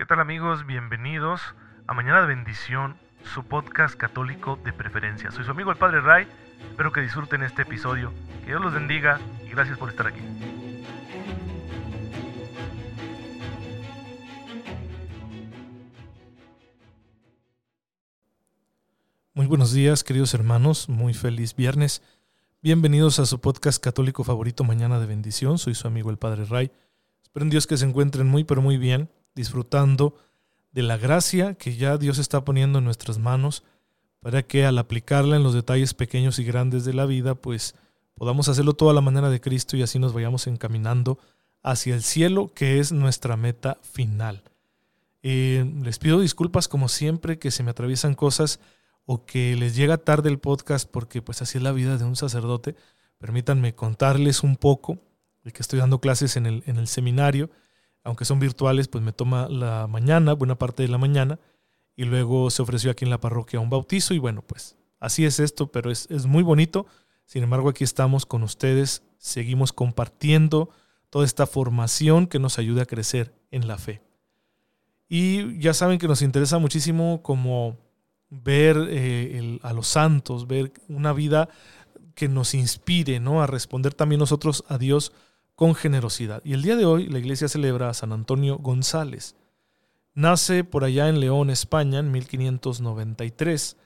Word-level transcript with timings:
¿Qué 0.00 0.06
tal 0.06 0.18
amigos? 0.18 0.64
Bienvenidos 0.64 1.42
a 1.86 1.92
Mañana 1.92 2.22
de 2.22 2.28
Bendición, 2.28 2.96
su 3.22 3.44
podcast 3.44 3.94
católico 3.96 4.58
de 4.64 4.72
preferencia. 4.72 5.30
Soy 5.30 5.44
su 5.44 5.50
amigo 5.50 5.70
el 5.70 5.76
Padre 5.76 6.00
Ray, 6.00 6.26
espero 6.70 6.90
que 6.90 7.02
disfruten 7.02 7.42
este 7.42 7.62
episodio, 7.62 8.10
que 8.40 8.46
Dios 8.46 8.62
los 8.62 8.72
bendiga 8.72 9.20
y 9.44 9.50
gracias 9.50 9.76
por 9.76 9.90
estar 9.90 10.06
aquí. 10.06 10.22
Muy 19.34 19.44
buenos 19.44 19.74
días 19.74 20.02
queridos 20.02 20.32
hermanos, 20.32 20.88
muy 20.88 21.12
feliz 21.12 21.54
viernes. 21.54 22.02
Bienvenidos 22.62 23.18
a 23.18 23.26
su 23.26 23.38
podcast 23.42 23.84
católico 23.84 24.24
favorito 24.24 24.64
Mañana 24.64 24.98
de 24.98 25.04
Bendición, 25.04 25.58
soy 25.58 25.74
su 25.74 25.86
amigo 25.86 26.08
el 26.08 26.16
Padre 26.16 26.46
Ray. 26.46 26.72
Espero 27.22 27.44
en 27.44 27.50
Dios 27.50 27.66
que 27.66 27.76
se 27.76 27.84
encuentren 27.84 28.28
muy 28.28 28.44
pero 28.44 28.62
muy 28.62 28.78
bien 28.78 29.10
disfrutando 29.34 30.14
de 30.72 30.82
la 30.82 30.96
gracia 30.96 31.54
que 31.54 31.76
ya 31.76 31.98
Dios 31.98 32.18
está 32.18 32.44
poniendo 32.44 32.78
en 32.78 32.84
nuestras 32.84 33.18
manos 33.18 33.64
para 34.20 34.42
que 34.42 34.66
al 34.66 34.78
aplicarla 34.78 35.36
en 35.36 35.42
los 35.42 35.54
detalles 35.54 35.94
pequeños 35.94 36.38
y 36.38 36.44
grandes 36.44 36.84
de 36.84 36.92
la 36.92 37.06
vida, 37.06 37.34
pues 37.34 37.74
podamos 38.14 38.48
hacerlo 38.48 38.74
toda 38.74 38.92
la 38.92 39.00
manera 39.00 39.30
de 39.30 39.40
Cristo 39.40 39.76
y 39.76 39.82
así 39.82 39.98
nos 39.98 40.12
vayamos 40.12 40.46
encaminando 40.46 41.18
hacia 41.62 41.94
el 41.94 42.02
cielo, 42.02 42.52
que 42.54 42.78
es 42.78 42.92
nuestra 42.92 43.36
meta 43.36 43.78
final. 43.82 44.42
Eh, 45.22 45.70
les 45.82 45.98
pido 45.98 46.20
disculpas 46.20 46.68
como 46.68 46.88
siempre 46.88 47.38
que 47.38 47.50
se 47.50 47.62
me 47.62 47.70
atraviesan 47.70 48.14
cosas 48.14 48.60
o 49.04 49.24
que 49.24 49.56
les 49.56 49.74
llega 49.74 49.98
tarde 49.98 50.28
el 50.30 50.38
podcast 50.38 50.90
porque 50.90 51.20
pues 51.22 51.42
así 51.42 51.58
es 51.58 51.64
la 51.64 51.72
vida 51.72 51.98
de 51.98 52.04
un 52.04 52.16
sacerdote. 52.16 52.76
Permítanme 53.18 53.74
contarles 53.74 54.42
un 54.42 54.56
poco 54.56 54.98
de 55.44 55.52
que 55.52 55.62
estoy 55.62 55.78
dando 55.78 56.00
clases 56.00 56.36
en 56.36 56.46
el, 56.46 56.62
en 56.66 56.76
el 56.76 56.86
seminario 56.86 57.50
aunque 58.04 58.24
son 58.24 58.40
virtuales, 58.40 58.88
pues 58.88 59.04
me 59.04 59.12
toma 59.12 59.48
la 59.48 59.86
mañana, 59.86 60.32
buena 60.32 60.56
parte 60.56 60.82
de 60.82 60.88
la 60.88 60.98
mañana, 60.98 61.38
y 61.96 62.04
luego 62.04 62.50
se 62.50 62.62
ofreció 62.62 62.90
aquí 62.90 63.04
en 63.04 63.10
la 63.10 63.20
parroquia 63.20 63.60
un 63.60 63.70
bautizo, 63.70 64.14
y 64.14 64.18
bueno, 64.18 64.42
pues 64.42 64.76
así 64.98 65.24
es 65.24 65.40
esto, 65.40 65.70
pero 65.70 65.90
es, 65.90 66.08
muy 66.26 66.42
bonito. 66.42 66.86
Sin 67.24 67.42
embargo, 67.42 67.68
aquí 67.68 67.84
estamos 67.84 68.26
con 68.26 68.42
ustedes, 68.42 69.02
seguimos 69.18 69.72
compartiendo 69.72 70.70
toda 71.10 71.24
esta 71.24 71.46
formación 71.46 72.26
que 72.26 72.38
nos 72.38 72.58
ayuda 72.58 72.82
a 72.82 72.86
crecer 72.86 73.34
en 73.50 73.68
la 73.68 73.78
fe. 73.78 74.02
Y 75.08 75.58
ya 75.58 75.74
saben 75.74 75.98
que 75.98 76.08
nos 76.08 76.22
interesa 76.22 76.58
muchísimo 76.58 77.22
como 77.22 77.76
ver 78.30 78.76
eh, 78.88 79.58
a 79.62 79.72
los 79.72 79.88
santos, 79.88 80.46
ver 80.46 80.72
una 80.88 81.12
vida 81.12 81.48
que 82.14 82.28
nos 82.28 82.54
inspire 82.54 83.18
¿no? 83.18 83.42
a 83.42 83.46
responder 83.46 83.94
también 83.94 84.20
nosotros 84.20 84.64
a 84.68 84.78
Dios 84.78 85.12
con 85.60 85.74
generosidad. 85.74 86.40
Y 86.42 86.54
el 86.54 86.62
día 86.62 86.74
de 86.74 86.86
hoy 86.86 87.06
la 87.08 87.18
iglesia 87.18 87.46
celebra 87.46 87.90
a 87.90 87.92
San 87.92 88.12
Antonio 88.12 88.56
González. 88.56 89.36
Nace 90.14 90.64
por 90.64 90.84
allá 90.84 91.10
en 91.10 91.20
León, 91.20 91.50
España, 91.50 91.98
en 91.98 92.10
1593. 92.10 93.76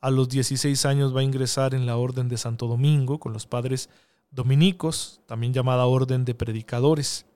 A 0.00 0.10
los 0.12 0.28
16 0.28 0.86
años 0.86 1.12
va 1.12 1.22
a 1.22 1.24
ingresar 1.24 1.74
en 1.74 1.86
la 1.86 1.96
Orden 1.96 2.28
de 2.28 2.36
Santo 2.36 2.68
Domingo 2.68 3.18
con 3.18 3.32
los 3.32 3.48
padres 3.48 3.90
dominicos, 4.30 5.22
también 5.26 5.52
llamada 5.52 5.86
Orden 5.86 6.24
de 6.24 6.36
Predicadores. 6.36 7.26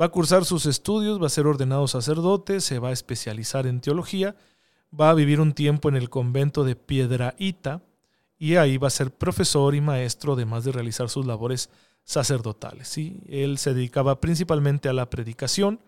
Va 0.00 0.06
a 0.06 0.10
cursar 0.10 0.46
sus 0.46 0.64
estudios, 0.64 1.20
va 1.20 1.26
a 1.26 1.28
ser 1.28 1.46
ordenado 1.46 1.88
sacerdote, 1.88 2.62
se 2.62 2.78
va 2.78 2.88
a 2.88 2.92
especializar 2.92 3.66
en 3.66 3.82
teología, 3.82 4.34
va 4.98 5.10
a 5.10 5.14
vivir 5.14 5.42
un 5.42 5.52
tiempo 5.52 5.90
en 5.90 5.96
el 5.96 6.08
convento 6.08 6.64
de 6.64 6.74
Piedraíta 6.74 7.82
y 8.38 8.56
ahí 8.56 8.78
va 8.78 8.86
a 8.86 8.90
ser 8.90 9.10
profesor 9.10 9.74
y 9.74 9.82
maestro, 9.82 10.32
además 10.32 10.64
de 10.64 10.72
realizar 10.72 11.10
sus 11.10 11.26
labores 11.26 11.68
sacerdotales. 12.10 12.88
¿sí? 12.88 13.20
Él 13.28 13.58
se 13.58 13.72
dedicaba 13.72 14.20
principalmente 14.20 14.88
a 14.88 14.92
la 14.92 15.08
predicación 15.08 15.80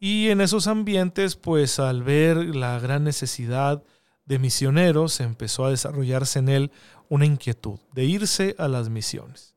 y 0.00 0.30
en 0.30 0.40
esos 0.40 0.66
ambientes, 0.66 1.36
pues 1.36 1.78
al 1.78 2.02
ver 2.02 2.36
la 2.56 2.78
gran 2.80 3.04
necesidad 3.04 3.82
de 4.24 4.38
misioneros, 4.38 5.20
empezó 5.20 5.66
a 5.66 5.70
desarrollarse 5.70 6.38
en 6.38 6.48
él 6.48 6.72
una 7.10 7.26
inquietud 7.26 7.78
de 7.92 8.04
irse 8.04 8.54
a 8.58 8.68
las 8.68 8.88
misiones. 8.88 9.54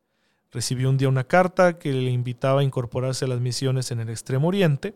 Recibió 0.51 0.89
un 0.89 0.97
día 0.97 1.07
una 1.07 1.23
carta 1.23 1.79
que 1.79 1.93
le 1.93 2.11
invitaba 2.11 2.59
a 2.59 2.63
incorporarse 2.63 3.23
a 3.23 3.29
las 3.29 3.39
misiones 3.39 3.91
en 3.91 4.01
el 4.01 4.09
Extremo 4.09 4.49
Oriente. 4.49 4.93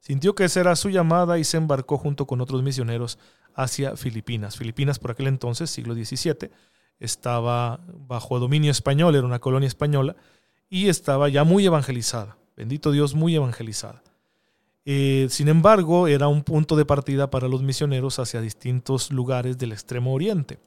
Sintió 0.00 0.34
que 0.34 0.44
esa 0.44 0.60
era 0.60 0.76
su 0.76 0.90
llamada 0.90 1.38
y 1.38 1.44
se 1.44 1.56
embarcó 1.56 1.96
junto 1.96 2.26
con 2.26 2.42
otros 2.42 2.62
misioneros 2.62 3.18
hacia 3.54 3.96
Filipinas. 3.96 4.58
Filipinas 4.58 4.98
por 4.98 5.10
aquel 5.10 5.26
entonces, 5.26 5.70
siglo 5.70 5.94
XVII, 5.94 6.50
estaba 7.00 7.80
bajo 8.06 8.38
dominio 8.38 8.70
español, 8.70 9.14
era 9.14 9.26
una 9.26 9.38
colonia 9.38 9.66
española, 9.66 10.16
y 10.68 10.88
estaba 10.88 11.28
ya 11.28 11.44
muy 11.44 11.64
evangelizada, 11.64 12.36
bendito 12.56 12.92
Dios, 12.92 13.14
muy 13.14 13.34
evangelizada. 13.34 14.02
Eh, 14.84 15.26
sin 15.30 15.48
embargo, 15.48 16.08
era 16.08 16.28
un 16.28 16.42
punto 16.42 16.74
de 16.74 16.86
partida 16.86 17.30
para 17.30 17.48
los 17.48 17.62
misioneros 17.62 18.18
hacia 18.18 18.40
distintos 18.40 19.12
lugares 19.12 19.58
del 19.58 19.72
extremo 19.72 20.14
oriente. 20.14 20.58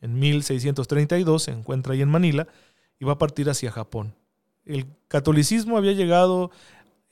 En 0.00 0.18
1632 0.18 1.42
se 1.42 1.50
encuentra 1.52 1.94
ahí 1.94 2.02
en 2.02 2.10
Manila 2.10 2.46
y 2.98 3.04
va 3.04 3.12
a 3.12 3.18
partir 3.18 3.48
hacia 3.48 3.70
Japón. 3.70 4.14
El 4.66 4.86
catolicismo 5.08 5.78
había 5.78 5.92
llegado 5.92 6.50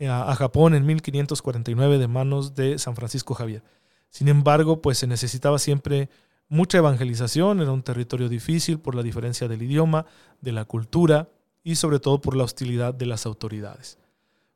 a, 0.00 0.30
a 0.30 0.34
Japón 0.34 0.74
en 0.74 0.84
1549 0.84 1.98
de 1.98 2.08
manos 2.08 2.54
de 2.54 2.78
San 2.78 2.94
Francisco 2.94 3.34
Javier. 3.34 3.62
Sin 4.10 4.28
embargo, 4.28 4.82
pues 4.82 4.98
se 4.98 5.06
necesitaba 5.06 5.58
siempre 5.58 6.10
mucha 6.48 6.78
evangelización, 6.78 7.60
era 7.60 7.72
un 7.72 7.82
territorio 7.82 8.28
difícil 8.28 8.78
por 8.78 8.94
la 8.94 9.02
diferencia 9.02 9.48
del 9.48 9.62
idioma, 9.62 10.06
de 10.40 10.52
la 10.52 10.64
cultura 10.64 11.28
y 11.62 11.74
sobre 11.76 12.00
todo 12.00 12.20
por 12.20 12.36
la 12.36 12.44
hostilidad 12.44 12.94
de 12.94 13.06
las 13.06 13.26
autoridades. 13.26 13.98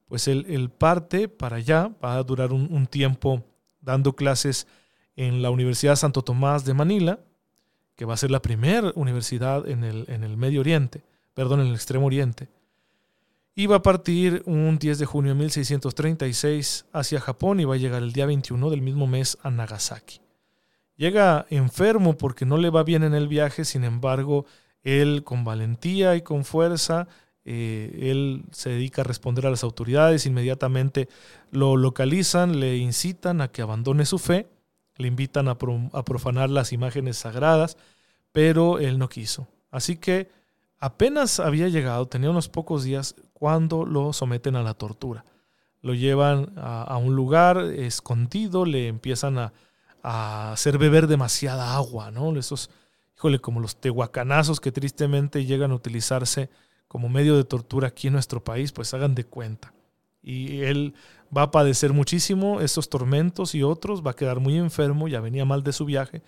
Pues 0.09 0.29
él, 0.29 0.71
parte 0.71 1.29
para 1.29 1.57
allá, 1.57 1.91
va 2.03 2.17
a 2.17 2.23
durar 2.23 2.53
un, 2.53 2.87
tiempo 2.87 3.45
dando 3.81 4.15
clases 4.15 4.67
en 5.17 5.43
la 5.43 5.51
Universidad 5.51 5.97
Santo 5.97 6.23
Tomás 6.23 6.65
de 6.65 6.75
Manila, 6.75 7.21
que 7.97 8.05
va 8.05 8.15
a 8.15 8.19
ser 8.19 8.31
la 8.31 8.43
primera 8.43 8.93
universidad 8.95 9.69
en 9.69 9.85
el, 9.85 10.05
en 10.09 10.25
el 10.25 10.37
Medio 10.37 10.61
Oriente, 10.61 11.05
perdón, 11.35 11.61
en 11.61 11.69
el 11.69 11.75
Extremo 11.75 12.07
Oriente. 12.07 12.49
Y 13.55 13.67
va 13.67 13.77
a 13.77 13.83
partir 13.83 14.43
un 14.47 14.79
10 14.79 14.99
de 14.99 15.07
junio 15.07 15.33
de 15.33 15.39
1636 15.39 16.87
hacia 16.93 17.21
Japón 17.21 17.61
y 17.61 17.67
va 17.67 17.75
a 17.75 17.79
llegar 17.79 18.03
el 18.03 18.13
día 18.13 18.25
21 18.25 18.71
del 18.71 18.81
mismo 18.81 19.07
mes 19.07 19.37
a 19.43 19.51
Nagasaki. 19.51 20.22
Llega 20.97 21.47
enfermo 21.51 22.17
porque 22.17 22.45
no 22.45 22.57
le 22.57 22.71
va 22.71 22.83
bien 22.83 23.03
en 23.03 23.15
el 23.15 23.29
viaje, 23.29 23.65
sin 23.65 23.85
embargo, 23.85 24.45
él 24.83 25.23
con 25.25 25.45
valentía 25.45 26.17
y 26.17 26.23
con 26.23 26.45
fuerza, 26.45 27.09
eh, 27.45 28.11
él 28.11 28.45
se 28.53 28.71
dedica 28.71 29.03
a 29.03 29.05
responder 29.05 29.47
a 29.47 29.51
las 29.51 29.65
autoridades, 29.65 30.27
inmediatamente 30.27 31.09
lo 31.51 31.77
localizan, 31.77 32.61
le 32.61 32.77
incitan 32.77 33.41
a 33.41 33.49
que 33.49 33.63
abandone 33.63 34.07
su 34.07 34.19
fe, 34.19 34.49
le 34.97 35.09
invitan 35.09 35.49
a, 35.49 35.53
a 35.93 36.05
profanar 36.05 36.51
las 36.51 36.73
imágenes 36.73 37.17
sagradas, 37.17 37.77
pero 38.31 38.79
él 38.79 38.99
no 38.99 39.09
quiso. 39.09 39.49
Así 39.71 39.97
que 39.97 40.29
apenas 40.79 41.41
había 41.41 41.69
llegado, 41.69 42.07
tenía 42.07 42.31
unos 42.31 42.49
pocos 42.49 42.85
días, 42.85 43.17
cuando 43.33 43.85
lo 43.85 44.13
someten 44.13 44.55
a 44.55 44.63
la 44.63 44.75
tortura. 44.75 45.25
Lo 45.81 45.95
llevan 45.95 46.53
a 46.57 46.97
un 46.97 47.17
lugar 47.17 47.59
escondido, 47.59 48.65
le 48.65 48.87
empiezan 48.87 49.37
a, 49.37 49.53
a 50.03 50.53
hacer 50.53 50.79
beber 50.79 51.07
demasiada 51.07 51.75
agua, 51.75 52.11
¿no? 52.11 52.37
Esos, 52.37 52.71
híjole, 53.17 53.39
como 53.39 53.61
los 53.61 53.81
tehuacanazos 53.81 54.61
que 54.61 54.73
tristemente 54.73 55.45
llegan 55.45 55.71
a 55.71 55.77
utilizarse 55.77 56.51
como 56.89 57.09
medio 57.09 57.37
de 57.37 57.45
tortura 57.45 57.89
aquí 57.89 58.09
en 58.09 58.15
nuestro 58.15 58.43
país, 58.43 58.73
pues 58.73 58.93
hagan 58.95 59.15
de 59.15 59.25
cuenta. 59.25 59.73
Y 60.23 60.61
él 60.61 60.95
va 61.37 61.43
a 61.43 61.51
padecer 61.51 61.93
muchísimo 61.93 62.61
estos 62.61 62.89
tormentos 62.89 63.55
y 63.55 63.63
otros, 63.63 64.07
va 64.07 64.13
a 64.13 64.17
quedar 64.17 64.41
muy 64.41 64.59
enfermo, 64.59 65.09
ya 65.09 65.21
venía 65.21 65.45
mal 65.45 65.63
de 65.63 65.73
su 65.73 65.85
viaje, 65.85 66.23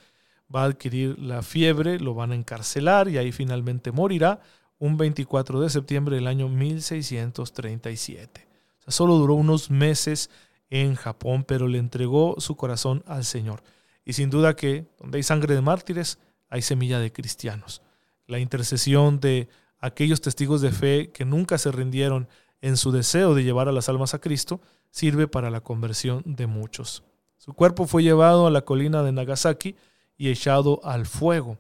va 0.53 0.63
a 0.63 0.67
adquirir 0.67 1.19
la 1.19 1.43
fiebre, 1.43 2.01
lo 2.01 2.15
van 2.15 2.33
a 2.33 2.35
encarcelar 2.35 3.09
y 3.09 3.19
ahí 3.19 3.33
finalmente 3.33 3.93
morirá 3.93 4.41
un 4.79 4.97
24 4.97 5.61
de 5.61 5.71
septiembre 5.71 6.17
del 6.17 6.27
año 6.27 6.49
1637. 6.49 8.49
O 8.81 8.83
sea, 8.85 8.93
solo 8.93 9.17
duró 9.17 9.35
unos 9.35 9.71
meses 9.71 10.31
en 10.71 10.95
Japón, 10.95 11.45
pero 11.47 11.69
le 11.69 11.79
entregó 11.79 12.37
su 12.39 12.57
corazón 12.57 13.03
al 13.07 13.25
Señor. 13.25 13.63
Y 14.05 14.15
sin 14.15 14.31
duda 14.31 14.57
que 14.57 14.87
donde 14.99 15.19
hay 15.19 15.23
sangre 15.23 15.55
de 15.55 15.61
mártires, 15.61 16.19
hay 16.49 16.63
semilla 16.63 16.99
de 16.99 17.13
cristianos. 17.13 17.83
La 18.27 18.39
intercesión 18.39 19.21
de 19.21 19.49
aquellos 19.81 20.21
testigos 20.21 20.61
de 20.61 20.73
fe 20.73 21.11
que 21.13 21.25
nunca 21.25 21.59
se 21.59 21.71
rindieron 21.71 22.29
en 22.65 22.79
su 22.79 22.93
deseo 22.93 23.35
de 23.35 23.45
llevar 23.45 23.69
a 23.69 23.73
las 23.73 23.91
almas 23.91 24.15
a 24.15 24.21
Cristo, 24.21 24.63
sirve 24.91 25.29
para 25.29 25.51
la 25.51 25.61
conversión 25.61 26.23
de 26.25 26.47
muchos. 26.47 27.03
Su 27.37 27.53
cuerpo 27.53 27.87
fue 27.87 28.03
llevado 28.03 28.47
a 28.47 28.51
la 28.51 28.63
colina 28.63 29.03
de 29.03 29.13
Nagasaki 29.13 29.77
y 30.17 30.31
echado 30.31 30.81
al 30.83 31.05
fuego, 31.05 31.59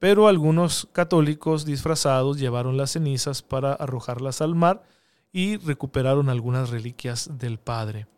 pero 0.00 0.26
algunos 0.26 0.88
católicos 0.90 1.64
disfrazados 1.64 2.40
llevaron 2.40 2.76
las 2.76 2.90
cenizas 2.90 3.42
para 3.42 3.72
arrojarlas 3.74 4.40
al 4.40 4.56
mar 4.56 4.82
y 5.30 5.58
recuperaron 5.58 6.28
algunas 6.28 6.70
reliquias 6.70 7.38
del 7.38 7.58
Padre. 7.58 8.08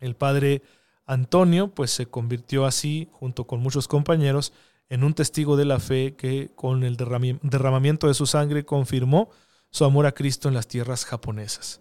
El 0.00 0.16
padre 0.16 0.62
Antonio 1.06 1.68
pues 1.68 1.90
se 1.90 2.06
convirtió 2.06 2.66
así, 2.66 3.08
junto 3.12 3.46
con 3.46 3.60
muchos 3.60 3.86
compañeros, 3.88 4.52
en 4.88 5.04
un 5.04 5.14
testigo 5.14 5.56
de 5.56 5.64
la 5.64 5.78
fe 5.78 6.14
que 6.16 6.50
con 6.54 6.82
el 6.82 6.96
derramamiento 6.96 8.08
de 8.08 8.14
su 8.14 8.26
sangre 8.26 8.64
confirmó 8.64 9.30
su 9.70 9.84
amor 9.84 10.06
a 10.06 10.12
Cristo 10.12 10.48
en 10.48 10.54
las 10.54 10.66
tierras 10.66 11.04
japonesas. 11.04 11.80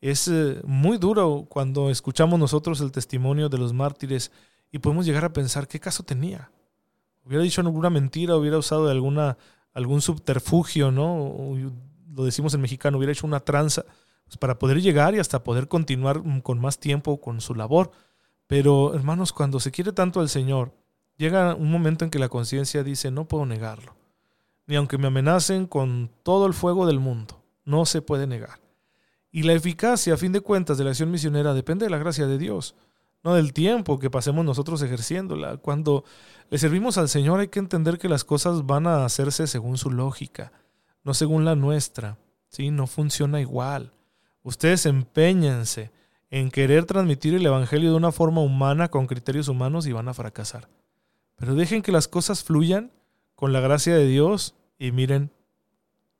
Es 0.00 0.28
eh, 0.28 0.60
muy 0.64 0.98
duro 0.98 1.46
cuando 1.48 1.90
escuchamos 1.90 2.40
nosotros 2.40 2.80
el 2.80 2.90
testimonio 2.90 3.48
de 3.48 3.58
los 3.58 3.72
mártires 3.72 4.32
y 4.72 4.78
podemos 4.78 5.06
llegar 5.06 5.24
a 5.24 5.32
pensar 5.32 5.68
qué 5.68 5.78
caso 5.78 6.02
tenía. 6.02 6.50
Hubiera 7.24 7.44
dicho 7.44 7.60
alguna 7.60 7.90
mentira, 7.90 8.36
hubiera 8.36 8.58
usado 8.58 8.88
alguna, 8.88 9.36
algún 9.74 10.00
subterfugio, 10.00 10.90
¿no? 10.90 11.54
Lo 12.14 12.24
decimos 12.24 12.54
en 12.54 12.62
mexicano, 12.62 12.98
hubiera 12.98 13.12
hecho 13.12 13.26
una 13.26 13.40
tranza 13.40 13.84
pues, 14.30 14.38
para 14.38 14.60
poder 14.60 14.80
llegar 14.80 15.16
y 15.16 15.18
hasta 15.18 15.42
poder 15.42 15.66
continuar 15.66 16.24
mm, 16.24 16.42
con 16.42 16.60
más 16.60 16.78
tiempo 16.78 17.20
con 17.20 17.40
su 17.40 17.56
labor. 17.56 17.90
Pero 18.46 18.94
hermanos, 18.94 19.32
cuando 19.32 19.58
se 19.58 19.72
quiere 19.72 19.92
tanto 19.92 20.20
al 20.20 20.28
Señor, 20.28 20.72
llega 21.16 21.56
un 21.56 21.68
momento 21.68 22.04
en 22.04 22.12
que 22.12 22.20
la 22.20 22.28
conciencia 22.28 22.84
dice, 22.84 23.10
no 23.10 23.26
puedo 23.26 23.44
negarlo. 23.44 23.96
Ni 24.68 24.76
aunque 24.76 24.98
me 24.98 25.08
amenacen 25.08 25.66
con 25.66 26.12
todo 26.22 26.46
el 26.46 26.54
fuego 26.54 26.86
del 26.86 27.00
mundo, 27.00 27.42
no 27.64 27.86
se 27.86 28.02
puede 28.02 28.28
negar. 28.28 28.60
Y 29.32 29.42
la 29.42 29.52
eficacia, 29.52 30.14
a 30.14 30.16
fin 30.16 30.30
de 30.30 30.42
cuentas, 30.42 30.78
de 30.78 30.84
la 30.84 30.90
acción 30.90 31.10
misionera 31.10 31.52
depende 31.52 31.86
de 31.86 31.90
la 31.90 31.98
gracia 31.98 32.28
de 32.28 32.38
Dios, 32.38 32.76
no 33.24 33.34
del 33.34 33.52
tiempo 33.52 33.98
que 33.98 34.10
pasemos 34.10 34.44
nosotros 34.44 34.80
ejerciéndola. 34.82 35.56
Cuando 35.56 36.04
le 36.50 36.58
servimos 36.58 36.98
al 36.98 37.08
Señor 37.08 37.40
hay 37.40 37.48
que 37.48 37.58
entender 37.58 37.98
que 37.98 38.08
las 38.08 38.22
cosas 38.22 38.64
van 38.64 38.86
a 38.86 39.04
hacerse 39.04 39.48
según 39.48 39.76
su 39.76 39.90
lógica, 39.90 40.52
no 41.02 41.14
según 41.14 41.44
la 41.44 41.56
nuestra. 41.56 42.16
¿sí? 42.48 42.70
No 42.70 42.86
funciona 42.86 43.40
igual. 43.40 43.92
Ustedes 44.42 44.86
empeñense 44.86 45.90
en 46.30 46.50
querer 46.50 46.84
transmitir 46.84 47.34
el 47.34 47.44
Evangelio 47.44 47.90
de 47.90 47.96
una 47.96 48.12
forma 48.12 48.40
humana 48.40 48.88
con 48.88 49.06
criterios 49.06 49.48
humanos 49.48 49.86
y 49.86 49.92
van 49.92 50.08
a 50.08 50.14
fracasar. 50.14 50.68
Pero 51.36 51.54
dejen 51.54 51.82
que 51.82 51.92
las 51.92 52.08
cosas 52.08 52.44
fluyan 52.44 52.92
con 53.34 53.52
la 53.52 53.60
gracia 53.60 53.94
de 53.94 54.06
Dios 54.06 54.54
y 54.78 54.92
miren, 54.92 55.30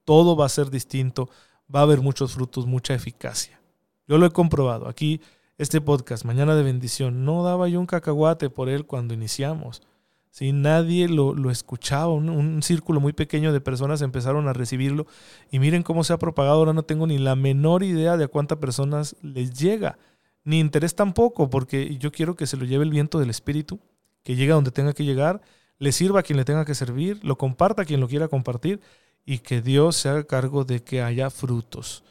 todo 0.05 0.37
va 0.37 0.47
a 0.47 0.51
ser 0.51 0.71
distinto, 0.71 1.29
va 1.73 1.81
a 1.81 1.83
haber 1.85 2.01
muchos 2.01 2.33
frutos, 2.33 2.67
mucha 2.67 2.95
eficacia. 2.95 3.61
Yo 4.09 4.19
lo 4.19 4.27
he 4.27 4.31
comprobado. 4.31 4.89
Aquí, 4.89 5.21
este 5.57 5.81
podcast, 5.81 6.25
Mañana 6.25 6.57
de 6.57 6.63
Bendición, 6.63 7.25
no 7.25 7.45
daba 7.45 7.69
yo 7.69 7.79
un 7.79 7.87
cacahuate 7.87 8.51
por 8.51 8.69
él 8.69 8.87
cuando 8.87 9.15
iniciamos. 9.15 9.83
¿Sí? 10.31 10.53
Nadie 10.53 11.09
lo, 11.09 11.35
lo 11.35 11.51
escuchaba, 11.51 12.13
un, 12.13 12.63
círculo 12.63 13.01
muy 13.01 13.13
pequeño 13.13 13.53
de 13.53 13.61
personas 13.61 14.03
empezaron 14.03 14.49
a 14.49 14.53
recibirlo 14.53 15.07
y 15.51 15.59
miren 15.59 15.83
cómo 15.83 16.05
se 16.05 16.13
ha 16.13 16.19
propagado, 16.19 16.59
ahora 16.59 16.73
no 16.73 16.85
tengo 16.85 17.07
ni 17.07 17.19
la 17.19 17.37
menor 17.37 17.83
idea 17.83 18.17
de 18.17 18.25
a 18.25 18.29
cuántas 18.29 18.59
personas 18.59 19.17
les 19.23 19.53
llega, 19.53 19.99
ni 20.45 20.59
interés 20.59 20.95
tampoco, 20.95 21.51
porque 21.51 21.97
yo 21.99 22.13
quiero 22.13 22.35
que 22.37 22.47
se 22.47 22.57
lo 22.57 22.65
lleve 22.65 22.85
el 22.85 22.91
viento 22.91 23.19
del 23.19 23.31
Espíritu, 23.31 23.79
que 24.23 24.37
llegue 24.37 24.53
a 24.53 24.55
donde 24.55 24.71
tenga 24.71 24.95
que 24.95 25.05
llegar, 25.05 25.41
le 25.79 25.93
sirva 25.93 26.21
a 26.21 26.23
quien 26.23 26.37
le 26.37 26.45
tenga 26.45 26.65
que 26.65 26.75
servir, 26.75 27.21
lo 27.25 27.37
comparta 27.37 27.83
a 27.83 27.85
quien 27.85 28.01
lo 28.01 28.09
quiera 28.09 28.29
compartir 28.29 28.81
y 29.25 29.39
que 29.39 29.63
Dios 29.63 29.97
se 29.97 30.09
haga 30.09 30.25
cargo 30.25 30.65
de 30.65 30.83
que 30.83 31.03
haya 31.03 31.31
frutos. 31.31 32.05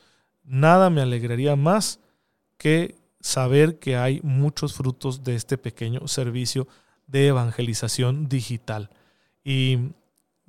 Nada 0.43 0.89
me 0.89 1.01
alegraría 1.01 1.55
más 1.55 1.99
que 2.57 2.95
saber 3.19 3.79
que 3.79 3.95
hay 3.95 4.19
muchos 4.23 4.73
frutos 4.73 5.23
de 5.23 5.35
este 5.35 5.57
pequeño 5.57 6.07
servicio 6.07 6.67
de 7.09 7.27
evangelización 7.27 8.29
digital. 8.29 8.89
Y 9.43 9.91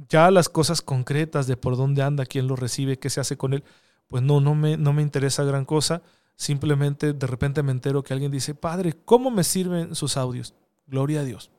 ya 0.08 0.30
las 0.30 0.48
cosas 0.48 0.82
concretas 0.82 1.46
de 1.46 1.56
por 1.56 1.76
dónde 1.76 2.02
anda, 2.02 2.26
quién 2.26 2.46
lo 2.46 2.56
recibe, 2.56 2.98
qué 2.98 3.10
se 3.10 3.20
hace 3.20 3.36
con 3.36 3.54
él, 3.54 3.64
pues 4.08 4.22
no, 4.22 4.40
no 4.40 4.54
me, 4.54 4.76
no 4.76 4.92
me 4.92 5.02
interesa 5.02 5.44
gran 5.44 5.64
cosa. 5.64 6.02
Simplemente 6.36 7.12
de 7.12 7.26
repente 7.26 7.62
me 7.62 7.72
entero 7.72 8.02
que 8.02 8.12
alguien 8.12 8.30
dice, 8.30 8.54
Padre, 8.54 8.94
¿cómo 9.04 9.30
me 9.30 9.44
sirven 9.44 9.94
sus 9.94 10.16
audios? 10.16 10.54
Gloria 10.86 11.20
a 11.20 11.24
Dios. 11.24 11.50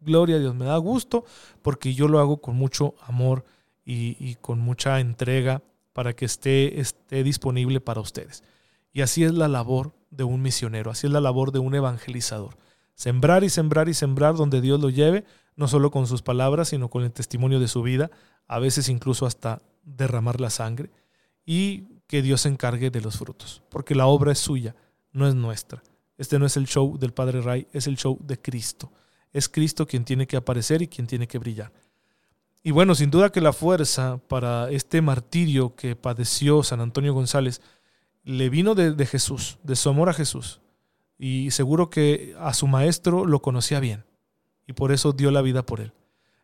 Gloria 0.00 0.36
a 0.36 0.38
Dios. 0.38 0.54
Me 0.54 0.66
da 0.66 0.76
gusto 0.76 1.24
porque 1.62 1.94
yo 1.94 2.08
lo 2.08 2.20
hago 2.20 2.40
con 2.40 2.56
mucho 2.56 2.94
amor 3.06 3.44
y, 3.84 4.16
y 4.20 4.36
con 4.36 4.60
mucha 4.60 5.00
entrega 5.00 5.62
para 5.92 6.14
que 6.14 6.24
esté, 6.24 6.80
esté 6.80 7.22
disponible 7.24 7.80
para 7.80 8.00
ustedes. 8.00 8.44
Y 8.92 9.00
así 9.02 9.24
es 9.24 9.32
la 9.32 9.48
labor 9.48 9.92
de 10.10 10.24
un 10.24 10.40
misionero, 10.40 10.90
así 10.90 11.06
es 11.06 11.12
la 11.12 11.20
labor 11.20 11.52
de 11.52 11.58
un 11.58 11.74
evangelizador. 11.74 12.56
Sembrar 12.98 13.44
y 13.44 13.48
sembrar 13.48 13.88
y 13.88 13.94
sembrar 13.94 14.34
donde 14.34 14.60
Dios 14.60 14.80
lo 14.80 14.90
lleve, 14.90 15.24
no 15.54 15.68
solo 15.68 15.92
con 15.92 16.08
sus 16.08 16.20
palabras, 16.20 16.70
sino 16.70 16.90
con 16.90 17.04
el 17.04 17.12
testimonio 17.12 17.60
de 17.60 17.68
su 17.68 17.80
vida, 17.80 18.10
a 18.48 18.58
veces 18.58 18.88
incluso 18.88 19.24
hasta 19.24 19.62
derramar 19.84 20.40
la 20.40 20.50
sangre, 20.50 20.90
y 21.46 21.84
que 22.08 22.22
Dios 22.22 22.40
se 22.40 22.48
encargue 22.48 22.90
de 22.90 23.00
los 23.00 23.16
frutos, 23.16 23.62
porque 23.70 23.94
la 23.94 24.06
obra 24.06 24.32
es 24.32 24.40
suya, 24.40 24.74
no 25.12 25.28
es 25.28 25.36
nuestra. 25.36 25.80
Este 26.16 26.40
no 26.40 26.46
es 26.46 26.56
el 26.56 26.66
show 26.66 26.98
del 26.98 27.12
Padre 27.12 27.40
Ray, 27.40 27.68
es 27.72 27.86
el 27.86 27.96
show 27.96 28.18
de 28.20 28.36
Cristo. 28.36 28.90
Es 29.32 29.48
Cristo 29.48 29.86
quien 29.86 30.04
tiene 30.04 30.26
que 30.26 30.36
aparecer 30.36 30.82
y 30.82 30.88
quien 30.88 31.06
tiene 31.06 31.28
que 31.28 31.38
brillar. 31.38 31.70
Y 32.64 32.72
bueno, 32.72 32.96
sin 32.96 33.12
duda 33.12 33.30
que 33.30 33.40
la 33.40 33.52
fuerza 33.52 34.18
para 34.26 34.72
este 34.72 35.02
martirio 35.02 35.76
que 35.76 35.94
padeció 35.94 36.64
San 36.64 36.80
Antonio 36.80 37.14
González 37.14 37.60
le 38.24 38.48
vino 38.48 38.74
de, 38.74 38.90
de 38.90 39.06
Jesús, 39.06 39.58
de 39.62 39.76
su 39.76 39.88
amor 39.88 40.08
a 40.08 40.14
Jesús 40.14 40.60
y 41.18 41.50
seguro 41.50 41.90
que 41.90 42.34
a 42.38 42.54
su 42.54 42.66
maestro 42.66 43.26
lo 43.26 43.42
conocía 43.42 43.80
bien 43.80 44.04
y 44.66 44.72
por 44.74 44.92
eso 44.92 45.12
dio 45.12 45.30
la 45.30 45.42
vida 45.42 45.64
por 45.64 45.80
él. 45.80 45.92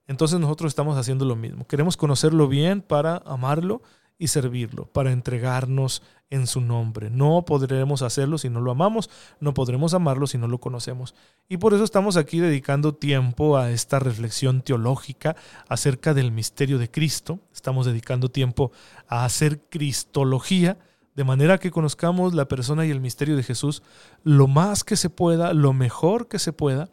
Entonces 0.07 0.41
nosotros 0.41 0.71
estamos 0.71 0.99
haciendo 0.99 1.25
lo 1.25 1.37
mismo. 1.37 1.67
Queremos 1.67 1.97
conocerlo 1.97 2.49
bien 2.49 2.83
para 2.83 3.19
amarlo 3.25 3.83
y 4.19 4.29
servirlo, 4.29 4.87
para 4.87 5.13
entregarnos 5.13 6.03
en 6.31 6.47
su 6.47 6.61
nombre. 6.61 7.11
No 7.11 7.45
podremos 7.45 8.03
hacerlo 8.03 8.39
si 8.39 8.49
no 8.49 8.61
lo 8.61 8.71
amamos, 8.71 9.11
no 9.41 9.55
podremos 9.55 9.95
amarlo 9.95 10.27
si 10.27 10.39
no 10.39 10.49
lo 10.49 10.59
conocemos. 10.59 11.15
Y 11.49 11.57
por 11.57 11.75
eso 11.75 11.85
estamos 11.85 12.17
aquí 12.17 12.39
dedicando 12.39 12.95
tiempo 12.95 13.57
a 13.57 13.71
esta 13.71 13.99
reflexión 13.99 14.63
teológica 14.63 15.37
acerca 15.69 16.15
del 16.15 16.33
misterio 16.33 16.79
de 16.79 16.91
Cristo. 16.91 17.41
Estamos 17.53 17.87
dedicando 17.87 18.31
tiempo 18.31 18.73
a 19.09 19.25
hacer 19.25 19.61
cristología 19.69 20.79
de 21.15 21.25
manera 21.25 21.59
que 21.59 21.71
conozcamos 21.71 22.35
la 22.35 22.49
persona 22.49 22.85
y 22.87 22.91
el 22.91 23.01
misterio 23.01 23.37
de 23.37 23.43
Jesús 23.43 23.83
lo 24.23 24.49
más 24.49 24.85
que 24.85 24.97
se 24.97 25.11
pueda, 25.11 25.53
lo 25.53 25.73
mejor 25.73 26.29
que 26.29 26.39
se 26.39 26.53
pueda, 26.53 26.91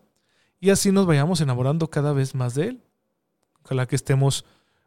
y 0.60 0.70
así 0.70 0.92
nos 0.92 1.08
vayamos 1.08 1.42
enamorando 1.42 1.90
cada 1.90 2.14
vez 2.14 2.36
más 2.36 2.54
de 2.54 2.68
Él. 2.68 2.84
Ojalá 3.64 3.88
que 3.88 3.96
estemos 3.96 4.46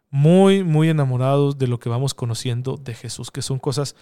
muy, 0.09 0.63
muy 0.63 0.89
enamorados 0.89 1.59
de 1.59 1.67
lo 1.67 1.81
que 1.81 1.89
vamos 1.89 2.15
conociendo 2.15 2.77
de 2.77 2.95
Jesús, 2.95 3.33
que 3.33 3.43
son 3.43 3.59
cosas, 3.59 3.97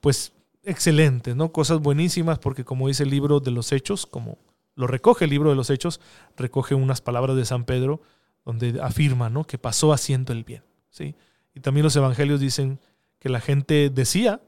pues, 0.00 0.32
excelentes, 0.62 1.34
¿no? 1.34 1.50
Cosas 1.50 1.80
buenísimas, 1.80 2.38
porque 2.38 2.64
como 2.64 2.86
dice 2.86 3.02
el 3.02 3.10
libro 3.10 3.40
de 3.40 3.50
los 3.50 3.72
Hechos, 3.72 4.06
como 4.06 4.38
lo 4.76 4.86
recoge 4.86 5.24
el 5.24 5.30
libro 5.30 5.50
de 5.50 5.56
los 5.56 5.70
Hechos, 5.70 6.00
recoge 6.36 6.76
unas 6.76 7.00
palabras 7.00 7.36
de 7.36 7.44
San 7.44 7.64
Pedro, 7.64 8.00
donde 8.44 8.80
afirma, 8.80 9.28
¿no? 9.30 9.44
Que 9.44 9.58
pasó 9.58 9.92
haciendo 9.92 10.32
el 10.32 10.44
bien, 10.44 10.62
¿sí? 10.90 11.16
Y 11.54 11.60
también 11.60 11.82
los 11.82 11.96
evangelios 11.96 12.38
dicen 12.38 12.78
que 13.18 13.28
la 13.28 13.40
gente 13.40 13.90
decía 13.90 14.40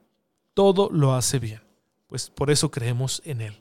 todo 0.58 0.90
lo 0.90 1.14
hace 1.14 1.38
bien. 1.38 1.60
Pues 2.08 2.30
por 2.30 2.50
eso 2.50 2.68
creemos 2.68 3.22
en 3.24 3.42
Él. 3.42 3.54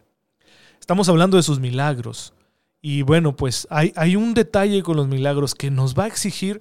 Estamos 0.79 1.07
hablando 1.09 1.37
de 1.37 1.43
sus 1.43 1.59
milagros. 1.59 2.33
Y 2.81 3.03
bueno, 3.03 3.35
pues 3.35 3.67
hay, 3.69 3.93
hay 3.95 4.15
un 4.15 4.33
detalle 4.33 4.81
con 4.81 4.97
los 4.97 5.07
milagros 5.07 5.53
que 5.53 5.69
nos 5.69 5.93
va 5.93 6.05
a 6.05 6.07
exigir 6.07 6.59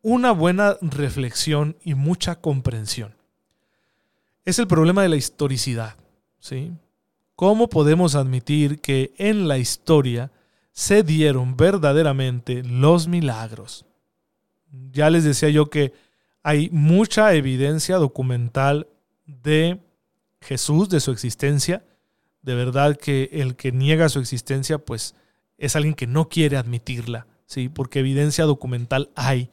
una 0.00 0.32
buena 0.32 0.78
reflexión 0.80 1.76
y 1.82 1.92
mucha 1.92 2.40
comprensión. 2.40 3.14
Es 4.46 4.58
el 4.58 4.66
problema 4.66 5.02
de 5.02 5.10
la 5.10 5.16
historicidad. 5.16 5.96
¿sí? 6.38 6.72
¿Cómo 7.36 7.68
podemos 7.68 8.14
admitir 8.14 8.80
que 8.80 9.12
en 9.18 9.48
la 9.48 9.58
historia 9.58 10.32
se 10.70 11.02
dieron 11.02 11.58
verdaderamente 11.58 12.62
los 12.62 13.06
milagros? 13.06 13.84
Ya 14.92 15.10
les 15.10 15.24
decía 15.24 15.50
yo 15.50 15.68
que 15.68 15.92
hay 16.42 16.70
mucha 16.70 17.34
evidencia 17.34 17.96
documental 17.98 18.88
de 19.42 19.80
Jesús, 20.40 20.88
de 20.88 21.00
su 21.00 21.10
existencia. 21.10 21.84
De 22.42 22.54
verdad 22.54 22.96
que 22.96 23.30
el 23.32 23.56
que 23.56 23.72
niega 23.72 24.08
su 24.08 24.18
existencia, 24.18 24.78
pues 24.78 25.14
es 25.58 25.76
alguien 25.76 25.94
que 25.94 26.06
no 26.06 26.28
quiere 26.28 26.56
admitirla, 26.56 27.26
¿sí? 27.46 27.68
Porque 27.68 28.00
evidencia 28.00 28.44
documental 28.44 29.10
hay. 29.14 29.50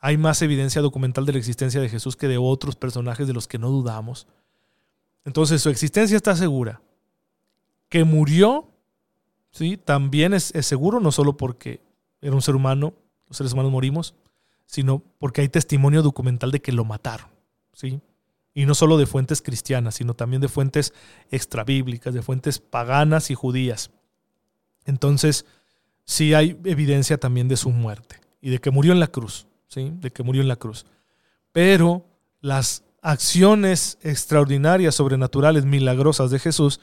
Hay 0.00 0.18
más 0.18 0.42
evidencia 0.42 0.82
documental 0.82 1.24
de 1.24 1.32
la 1.32 1.38
existencia 1.38 1.80
de 1.80 1.88
Jesús 1.88 2.16
que 2.16 2.28
de 2.28 2.36
otros 2.36 2.76
personajes 2.76 3.26
de 3.26 3.32
los 3.32 3.46
que 3.46 3.58
no 3.58 3.70
dudamos. 3.70 4.26
Entonces 5.24 5.62
su 5.62 5.70
existencia 5.70 6.16
está 6.16 6.36
segura. 6.36 6.82
Que 7.88 8.04
murió, 8.04 8.68
¿sí? 9.50 9.76
También 9.76 10.34
es, 10.34 10.52
seguro, 10.60 11.00
no 11.00 11.12
solo 11.12 11.36
porque 11.36 11.80
era 12.20 12.34
un 12.34 12.42
ser 12.42 12.56
humano, 12.56 12.94
los 13.28 13.36
seres 13.36 13.52
humanos 13.52 13.72
morimos, 13.72 14.14
sino 14.66 15.02
porque 15.18 15.40
hay 15.40 15.48
testimonio 15.48 16.02
documental 16.02 16.50
de 16.50 16.60
que 16.60 16.72
lo 16.72 16.84
mataron, 16.84 17.28
¿sí? 17.72 18.00
Y 18.54 18.66
no 18.66 18.74
solo 18.74 18.96
de 18.96 19.06
fuentes 19.06 19.42
cristianas, 19.42 19.96
sino 19.96 20.14
también 20.14 20.40
de 20.40 20.48
fuentes 20.48 20.94
extrabíblicas, 21.30 22.14
de 22.14 22.22
fuentes 22.22 22.60
paganas 22.60 23.30
y 23.30 23.34
judías. 23.34 23.90
Entonces, 24.84 25.44
sí 26.04 26.34
hay 26.34 26.58
evidencia 26.64 27.18
también 27.18 27.48
de 27.48 27.56
su 27.56 27.70
muerte 27.70 28.20
y 28.40 28.50
de 28.50 28.60
que 28.60 28.70
murió 28.70 28.92
en 28.92 29.00
la 29.00 29.08
cruz, 29.08 29.46
¿sí? 29.68 29.92
De 30.00 30.10
que 30.10 30.22
murió 30.22 30.42
en 30.42 30.48
la 30.48 30.56
cruz. 30.56 30.86
Pero 31.50 32.06
las 32.40 32.84
acciones 33.02 33.98
extraordinarias, 34.02 34.94
sobrenaturales, 34.94 35.64
milagrosas 35.64 36.30
de 36.30 36.38
Jesús, 36.38 36.80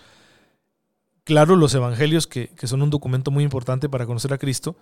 claro, 1.23 1.55
los 1.55 1.73
evangelios, 1.73 2.27
que, 2.27 2.49
que 2.49 2.67
son 2.67 2.81
un 2.81 2.89
documento 2.89 3.31
muy 3.31 3.43
importante 3.43 3.89
para 3.89 4.05
conocer 4.05 4.33
a 4.33 4.37
Cristo, 4.37 4.75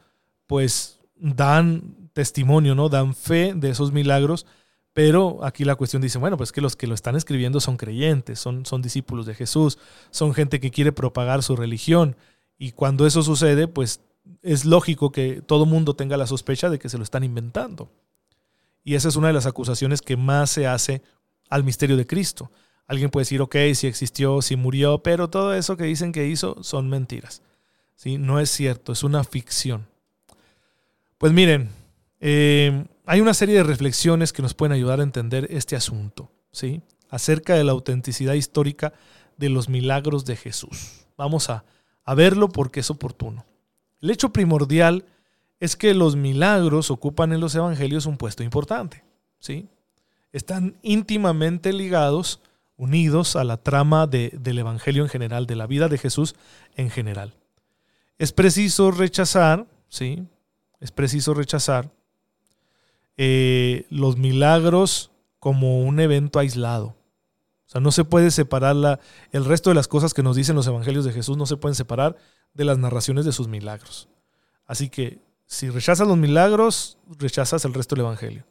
pues 0.48 1.00
dan 1.16 2.10
testimonio, 2.14 2.76
¿no? 2.76 2.90
Dan 2.90 3.14
fe 3.14 3.54
de 3.56 3.70
esos 3.70 3.92
milagros 3.92 4.46
Pero 5.00 5.46
aquí 5.46 5.64
la 5.64 5.78
cuestión 5.78 6.02
dice, 6.02 6.18
bueno, 6.18 6.36
pues 6.36 6.52
que 6.52 6.60
los 6.60 6.76
que 6.76 6.86
lo 6.86 6.94
están 6.94 7.16
escribiendo 7.16 7.62
son 7.62 7.78
creyentes, 7.78 8.38
son, 8.38 8.66
son 8.66 8.82
discípulos 8.82 9.26
de 9.26 9.34
Jesús, 9.34 9.80
son 10.12 10.34
gente 10.34 10.60
que 10.60 10.72
quiere 10.72 10.92
propagar 10.92 11.42
su 11.42 11.56
religión. 11.56 12.18
Y 12.58 12.74
cuando 12.74 13.08
eso 13.08 13.24
sucede, 13.24 13.70
pues 13.70 14.02
es 14.42 14.66
lógico 14.66 15.14
que 15.14 15.42
todo 15.42 15.66
mundo 15.66 15.96
tenga 15.96 16.18
la 16.18 16.28
sospecha 16.28 16.70
de 16.70 16.80
que 16.80 16.90
se 16.90 16.98
lo 16.98 17.06
están 17.06 17.24
inventando. 17.24 17.90
Y 18.84 18.96
esa 18.96 19.08
es 19.08 19.16
una 19.16 19.28
de 19.28 19.34
las 19.36 19.46
acusaciones 19.46 20.02
que 20.02 20.18
más 20.18 20.50
se 20.50 20.68
hace 20.68 21.02
al 21.50 21.64
misterio 21.64 21.96
de 21.96 22.06
Cristo. 22.06 22.52
Alguien 22.86 23.10
puede 23.10 23.22
decir, 23.22 23.40
ok, 23.40 23.56
si 23.76 23.88
existió, 23.88 24.42
si 24.42 24.58
murió, 24.58 25.02
pero 25.02 25.30
todo 25.30 25.54
eso 25.54 25.78
que 25.78 25.86
dicen 25.86 26.12
que 26.12 26.28
hizo 26.28 26.62
son 26.62 26.90
mentiras. 26.90 27.42
¿Sí? 27.96 28.18
No 28.18 28.42
es 28.42 28.50
cierto, 28.50 28.92
es 28.92 29.04
una 29.04 29.24
ficción. 29.24 29.88
Pues 31.18 31.32
miren, 31.32 31.70
eh, 32.20 32.86
hay 33.06 33.22
una 33.22 33.34
serie 33.34 33.56
de 33.56 33.64
reflexiones 33.64 34.34
que 34.34 34.42
nos 34.42 34.54
pueden 34.54 34.74
ayudar 34.74 35.00
a 35.00 35.04
entender 35.04 35.48
este 35.50 35.76
asunto, 35.76 36.32
¿sí? 36.52 36.82
acerca 37.10 37.56
de 37.56 37.64
la 37.64 37.72
autenticidad 37.72 38.34
histórica 38.34 38.94
de 39.38 39.50
los 39.50 39.70
milagros 39.70 40.26
de 40.26 40.36
Jesús. 40.36 41.06
Vamos 41.18 41.50
a, 41.50 41.64
a 42.06 42.14
verlo 42.14 42.50
porque 42.50 42.82
es 42.82 42.90
oportuno. 42.90 43.46
El 44.02 44.12
hecho 44.12 44.32
primordial 44.32 45.06
es 45.60 45.76
que 45.76 45.94
los 45.94 46.16
milagros 46.16 46.92
ocupan 46.92 47.34
en 47.34 47.42
los 47.42 47.56
evangelios 47.56 48.06
un 48.06 48.18
puesto 48.18 48.44
importante. 48.44 49.04
¿sí? 49.40 49.68
Están 50.32 50.78
íntimamente 50.82 51.74
ligados, 51.74 52.42
unidos 52.78 53.36
a 53.36 53.44
la 53.44 53.58
trama 53.58 54.08
del 54.08 54.58
evangelio 54.58 55.04
en 55.04 55.10
general, 55.10 55.48
de 55.48 55.56
la 55.56 55.68
vida 55.68 55.90
de 55.90 55.98
Jesús 55.98 56.36
en 56.76 56.90
general. 56.90 57.34
Es 58.18 58.32
preciso 58.32 58.92
rechazar, 58.92 59.66
¿sí? 59.88 60.26
Es 60.80 60.92
preciso 60.92 61.34
rechazar 61.34 61.90
eh, 63.22 63.86
los 63.90 64.16
milagros 64.16 65.12
como 65.40 65.82
un 65.82 66.00
evento 66.00 66.40
aislado. 66.40 66.96
O 67.68 67.72
sea, 67.72 67.82
no 67.82 67.92
se 67.92 68.06
puede 68.06 68.32
separar 68.32 68.78
la, 68.78 69.02
el 69.34 69.44
resto 69.44 69.70
de 69.70 69.74
las 69.74 69.90
cosas 69.90 70.14
que 70.14 70.24
nos 70.24 70.38
dicen 70.38 70.56
los 70.56 70.68
evangelios 70.68 71.04
de 71.04 71.12
Jesús, 71.12 71.36
no 71.36 71.46
se 71.46 71.58
pueden 71.58 71.76
separar 71.76 72.16
de 72.54 72.64
las 72.64 72.78
narraciones 72.78 73.26
de 73.26 73.34
sus 73.34 73.50
milagros. 73.50 74.08
Así 74.66 74.88
que 74.88 75.20
si 75.46 75.70
rechazas 75.70 76.08
los 76.08 76.16
milagros, 76.16 76.98
rechazas 77.18 77.66
el 77.66 77.74
resto 77.74 77.94
del 77.94 78.06
evangelio. 78.06 78.46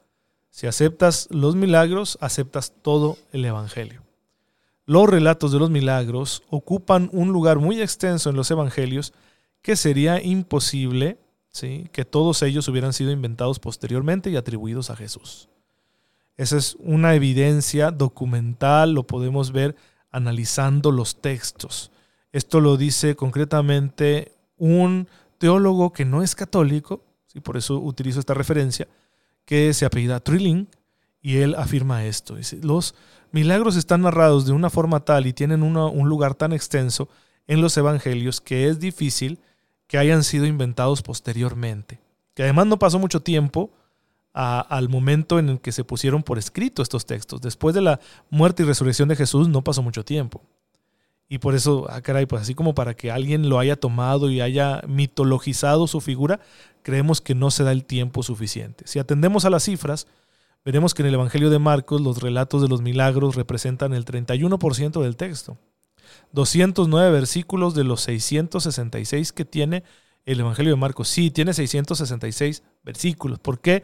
Si 0.51 0.67
aceptas 0.67 1.29
los 1.31 1.57
milagros, 1.57 2.19
aceptas 2.21 2.75
todo 2.83 3.17
el 3.33 3.47
evangelio. 3.47 4.03
Los 4.85 5.09
relatos 5.09 5.51
de 5.51 5.61
los 5.61 5.71
milagros 5.71 6.43
ocupan 6.51 7.09
un 7.15 7.33
lugar 7.33 7.59
muy 7.59 7.81
extenso 7.81 8.29
en 8.29 8.37
los 8.37 8.51
evangelios 8.51 9.15
que 9.63 9.77
sería 9.77 10.23
imposible 10.23 11.19
que 11.93 12.05
todos 12.05 12.43
ellos 12.43 12.69
hubieran 12.69 12.93
sido 12.93 13.11
inventados 13.11 13.59
posteriormente 13.59 14.31
y 14.31 14.37
atribuidos 14.37 14.90
a 14.90 14.97
Jesús. 14.97 15.49
Esa 16.37 16.57
es 16.57 16.76
una 16.78 17.14
evidencia 17.14 17.90
documental, 17.90 18.93
lo 18.93 19.07
podemos 19.07 19.50
ver 19.50 19.75
analizando 20.11 20.93
los 20.93 21.21
textos. 21.21 21.90
Esto 22.33 22.61
lo 22.61 22.76
dice 22.76 23.17
concretamente 23.17 24.33
un 24.57 25.09
teólogo 25.38 25.93
que 25.93 26.05
no 26.05 26.23
es 26.23 26.37
católico, 26.37 27.02
¿sí? 27.26 27.40
por 27.40 27.57
eso 27.57 27.78
utilizo 27.78 28.21
esta 28.21 28.35
referencia, 28.35 28.87
que 29.45 29.75
se 29.75 29.85
apellida 29.85 30.21
Trilling, 30.21 30.69
y 31.21 31.38
él 31.38 31.57
afirma 31.57 32.05
esto. 32.05 32.37
Dice, 32.37 32.59
los 32.62 32.95
milagros 33.33 33.75
están 33.75 34.02
narrados 34.02 34.47
de 34.47 34.52
una 34.52 34.71
forma 34.71 35.00
tal 35.00 35.26
y 35.26 35.33
tienen 35.33 35.62
un 35.64 36.09
lugar 36.09 36.35
tan 36.35 36.52
extenso 36.52 37.09
en 37.49 37.61
los 37.61 37.76
evangelios 37.76 38.40
que 38.40 38.69
es 38.69 38.78
difícil 38.78 39.40
que 39.88 39.99
hayan 39.99 40.23
sido 40.23 40.47
inventados 40.47 41.02
posteriormente. 41.02 41.99
Que 42.35 42.45
además 42.45 42.66
no 42.66 42.78
pasó 42.78 43.00
mucho 43.00 43.21
tiempo 43.21 43.73
al 44.33 44.88
momento 44.88 45.40
en 45.40 45.49
el 45.49 45.61
que 45.61 45.73
se 45.73 45.83
pusieron 45.83 46.23
por 46.23 46.38
escrito 46.38 46.80
estos 46.80 47.07
textos. 47.07 47.40
Después 47.40 47.75
de 47.75 47.80
la 47.80 47.99
muerte 48.30 48.62
y 48.62 48.66
resurrección 48.66 49.09
de 49.09 49.16
Jesús 49.16 49.49
no 49.49 49.64
pasó 49.64 49.83
mucho 49.83 50.04
tiempo. 50.04 50.42
Y 51.28 51.38
por 51.38 51.54
eso, 51.54 51.87
ah, 51.90 52.00
caray, 52.00 52.26
pues 52.26 52.42
así 52.42 52.54
como 52.54 52.75
para 52.75 52.95
que 52.95 53.11
alguien 53.11 53.49
lo 53.49 53.59
haya 53.59 53.76
tomado 53.76 54.30
y 54.30 54.40
haya 54.40 54.83
mitologizado 54.87 55.87
su 55.87 56.00
figura, 56.00 56.40
creemos 56.83 57.21
que 57.21 57.35
no 57.35 57.50
se 57.50 57.64
da 57.64 57.73
el 57.73 57.85
tiempo 57.85 58.23
suficiente. 58.23 58.85
Si 58.87 58.99
atendemos 58.99 59.45
a 59.45 59.50
las 59.50 59.64
cifras, 59.64 60.07
veremos 60.64 60.95
que 60.95 61.02
en 61.02 61.09
el 61.09 61.14
Evangelio 61.14 61.50
de 61.50 61.59
Marcos 61.59 62.00
los 62.00 62.23
relatos 62.23 62.62
de 62.62 62.68
los 62.68 62.80
milagros 62.80 63.35
representan 63.35 63.92
el 63.92 64.04
31% 64.04 65.02
del 65.02 65.16
texto. 65.16 65.59
209 66.33 67.11
versículos 67.11 67.75
de 67.75 67.85
los 67.85 68.03
666 68.03 69.33
que 69.33 69.45
tiene 69.45 69.85
el 70.25 70.41
Evangelio 70.41 70.73
de 70.73 70.81
Marcos. 70.81 71.09
Sí, 71.09 71.31
tiene 71.31 71.55
666 71.55 72.62
versículos. 72.85 73.38
¿Por 73.38 73.61
qué? 73.61 73.83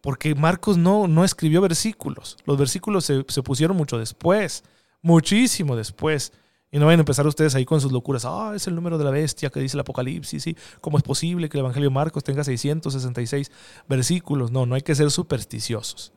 Porque 0.00 0.34
Marcos 0.34 0.76
no, 0.76 1.08
no 1.08 1.24
escribió 1.24 1.60
versículos. 1.60 2.36
Los 2.44 2.58
versículos 2.58 3.04
se, 3.04 3.24
se 3.28 3.42
pusieron 3.42 3.76
mucho 3.76 3.98
después, 3.98 4.64
muchísimo 5.02 5.74
después. 5.74 6.32
Y 6.70 6.78
no 6.78 6.86
vayan 6.86 7.00
a 7.00 7.02
empezar 7.02 7.26
ustedes 7.26 7.54
ahí 7.54 7.64
con 7.64 7.80
sus 7.80 7.92
locuras. 7.92 8.24
Ah, 8.26 8.52
es 8.54 8.66
el 8.66 8.74
número 8.74 8.98
de 8.98 9.04
la 9.04 9.10
bestia 9.10 9.50
que 9.50 9.60
dice 9.60 9.76
el 9.76 9.80
Apocalipsis. 9.80 10.42
¿sí? 10.42 10.56
¿Cómo 10.80 10.98
es 10.98 11.04
posible 11.04 11.48
que 11.48 11.56
el 11.56 11.60
Evangelio 11.60 11.88
de 11.88 11.94
Marcos 11.94 12.24
tenga 12.24 12.44
666 12.44 13.50
versículos? 13.88 14.50
No, 14.50 14.66
no 14.66 14.74
hay 14.74 14.82
que 14.82 14.94
ser 14.94 15.10
supersticiosos. 15.10 16.12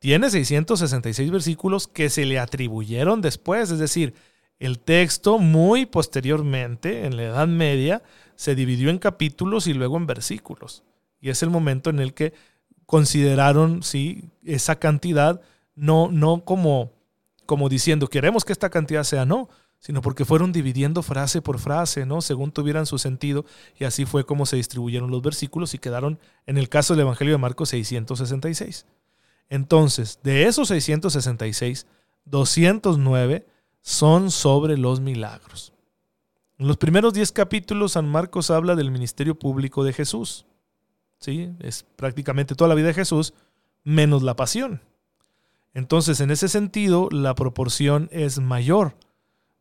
Tiene 0.00 0.30
666 0.30 1.30
versículos 1.30 1.86
que 1.86 2.10
se 2.10 2.26
le 2.26 2.38
atribuyeron 2.38 3.20
después. 3.20 3.70
Es 3.70 3.78
decir, 3.78 4.14
el 4.58 4.78
texto 4.78 5.38
muy 5.38 5.86
posteriormente, 5.86 7.06
en 7.06 7.16
la 7.16 7.24
Edad 7.24 7.48
Media, 7.48 8.02
se 8.36 8.54
dividió 8.54 8.90
en 8.90 8.98
capítulos 8.98 9.66
y 9.66 9.74
luego 9.74 9.96
en 9.96 10.06
versículos. 10.06 10.82
Y 11.20 11.30
es 11.30 11.42
el 11.42 11.50
momento 11.50 11.90
en 11.90 12.00
el 12.00 12.14
que 12.14 12.32
consideraron 12.86 13.82
¿sí? 13.82 14.30
esa 14.44 14.76
cantidad, 14.76 15.40
no, 15.74 16.10
no 16.10 16.44
como, 16.44 16.92
como 17.46 17.68
diciendo, 17.68 18.08
queremos 18.08 18.44
que 18.44 18.52
esta 18.52 18.70
cantidad 18.70 19.04
sea, 19.04 19.24
no, 19.24 19.48
sino 19.78 20.00
porque 20.00 20.24
fueron 20.24 20.52
dividiendo 20.52 21.02
frase 21.02 21.42
por 21.42 21.58
frase, 21.58 22.06
¿no? 22.06 22.22
Según 22.22 22.52
tuvieran 22.52 22.86
su 22.86 22.98
sentido, 22.98 23.44
y 23.78 23.84
así 23.84 24.06
fue 24.06 24.24
como 24.24 24.46
se 24.46 24.56
distribuyeron 24.56 25.10
los 25.10 25.20
versículos 25.20 25.74
y 25.74 25.78
quedaron, 25.78 26.18
en 26.46 26.56
el 26.56 26.68
caso 26.68 26.94
del 26.94 27.02
Evangelio 27.02 27.34
de 27.34 27.38
Marcos, 27.38 27.70
666. 27.70 28.86
Entonces, 29.50 30.20
de 30.22 30.44
esos 30.44 30.68
666, 30.68 31.86
209 32.24 33.46
son 33.84 34.30
sobre 34.30 34.78
los 34.78 35.00
milagros. 35.00 35.74
En 36.56 36.68
los 36.68 36.78
primeros 36.78 37.12
10 37.12 37.32
capítulos, 37.32 37.92
San 37.92 38.08
Marcos 38.08 38.50
habla 38.50 38.76
del 38.76 38.90
ministerio 38.90 39.38
público 39.38 39.84
de 39.84 39.92
Jesús. 39.92 40.46
¿Sí? 41.18 41.50
Es 41.60 41.84
prácticamente 41.94 42.54
toda 42.54 42.68
la 42.68 42.74
vida 42.76 42.86
de 42.88 42.94
Jesús, 42.94 43.34
menos 43.82 44.22
la 44.22 44.36
pasión. 44.36 44.80
Entonces, 45.74 46.20
en 46.20 46.30
ese 46.30 46.48
sentido, 46.48 47.10
la 47.10 47.34
proporción 47.34 48.08
es 48.10 48.38
mayor. 48.38 48.96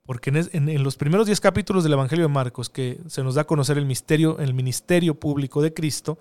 Porque 0.06 0.30
en, 0.30 0.84
los 0.84 0.96
primeros 0.96 1.25
10 1.25 1.42
capítulos 1.42 1.84
del 1.84 1.94
Evangelio 1.94 2.24
de 2.24 2.34
Marcos, 2.34 2.70
que 2.70 3.01
se 3.08 3.24
nos 3.24 3.36
da 3.36 3.42
a 3.42 3.48
conocer 3.48 3.77
el 3.77 3.86
misterio, 3.86 4.39
el 4.39 4.53
ministerio 4.53 5.20
público 5.20 5.62
de 5.62 5.74
Cristo, 5.74 6.18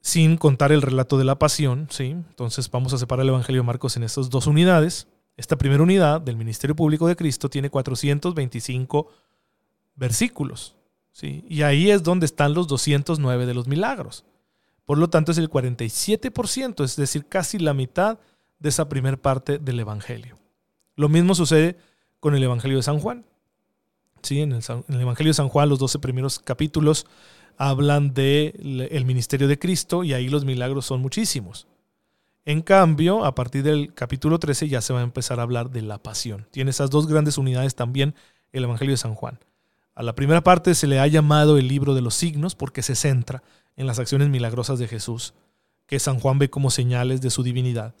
sin 0.00 0.36
contar 0.36 0.70
el 0.70 0.82
relato 0.82 1.18
de 1.18 1.24
la 1.24 1.36
pasión, 1.36 1.88
¿sí? 1.90 2.10
Entonces 2.10 2.70
vamos 2.70 2.92
a 2.92 2.98
separar 2.98 3.24
el 3.24 3.30
Evangelio 3.30 3.62
de 3.62 3.66
Marcos 3.66 3.96
en 3.96 4.04
estas 4.04 4.30
dos 4.30 4.46
unidades. 4.46 5.08
Esta 5.40 5.56
primera 5.56 5.82
unidad 5.82 6.20
del 6.20 6.36
ministerio 6.36 6.76
público 6.76 7.08
de 7.08 7.16
Cristo 7.16 7.48
tiene 7.48 7.70
425 7.70 9.08
versículos, 9.96 10.76
¿sí? 11.12 11.46
Y 11.48 11.62
ahí 11.62 11.90
es 11.90 12.02
donde 12.02 12.26
están 12.26 12.52
los 12.52 12.68
209 12.68 13.46
de 13.46 13.54
los 13.54 13.66
milagros. 13.66 14.26
Por 14.84 14.98
lo 14.98 15.08
tanto, 15.08 15.32
es 15.32 15.38
el 15.38 15.48
47%, 15.48 16.84
es 16.84 16.94
decir, 16.94 17.24
casi 17.24 17.58
la 17.58 17.72
mitad 17.72 18.18
de 18.58 18.68
esa 18.68 18.90
primera 18.90 19.16
parte 19.16 19.56
del 19.58 19.80
Evangelio. 19.80 20.36
Lo 20.94 21.08
mismo 21.08 21.34
sucede 21.34 21.78
con 22.20 22.34
el 22.34 22.42
Evangelio 22.42 22.76
de 22.76 22.82
San 22.82 22.98
Juan. 22.98 23.24
Sí, 24.20 24.42
en, 24.42 24.52
el, 24.52 25.00
Evangelio 25.00 25.30
de 25.30 25.34
San 25.34 25.48
Juan, 25.48 25.70
los 25.70 25.78
12 25.78 26.00
primeros 26.00 26.38
capítulos 26.38 27.06
hablan 27.56 28.12
del 28.12 28.88
el 28.90 29.06
ministerio 29.06 29.48
de 29.48 29.58
Cristo 29.58 30.04
y 30.04 30.12
ahí 30.12 30.28
los 30.28 30.44
milagros 30.44 30.84
son 30.84 31.00
muchísimos. 31.00 31.66
En 32.44 32.62
cambio, 32.62 33.24
a 33.24 33.34
partir 33.34 33.62
del 33.62 33.92
capítulo 33.92 34.38
13 34.38 34.68
ya 34.68 34.80
se 34.80 34.92
va 34.92 35.00
a 35.00 35.04
empezar 35.04 35.38
a 35.38 35.42
hablar 35.42 35.70
de 35.70 35.82
la 35.82 36.02
pasión. 36.02 36.46
Tiene 36.50 36.70
esas 36.70 36.90
dos 36.90 37.06
grandes 37.06 37.38
unidades 37.38 37.74
también 37.74 38.14
el 38.52 38.64
Evangelio 38.64 38.94
de 38.94 38.98
San 38.98 39.14
Juan. 39.14 39.38
A 39.94 40.02
la 40.02 40.14
primera 40.14 40.42
parte 40.42 40.74
se 40.74 40.86
le 40.86 40.98
ha 40.98 41.06
llamado 41.06 41.58
el 41.58 41.68
libro 41.68 41.94
de 41.94 42.00
los 42.00 42.14
signos 42.14 42.54
porque 42.54 42.82
se 42.82 42.94
centra 42.94 43.42
en 43.76 43.86
las 43.86 43.98
acciones 43.98 44.28
milagrosas 44.28 44.78
de 44.78 44.88
Jesús, 44.88 45.34
que 45.86 45.98
San 45.98 46.18
Juan 46.18 46.38
ve 46.38 46.48
como 46.48 46.70
señales 46.70 47.20
de 47.20 47.30
su 47.30 47.42
divinidad. 47.42 47.94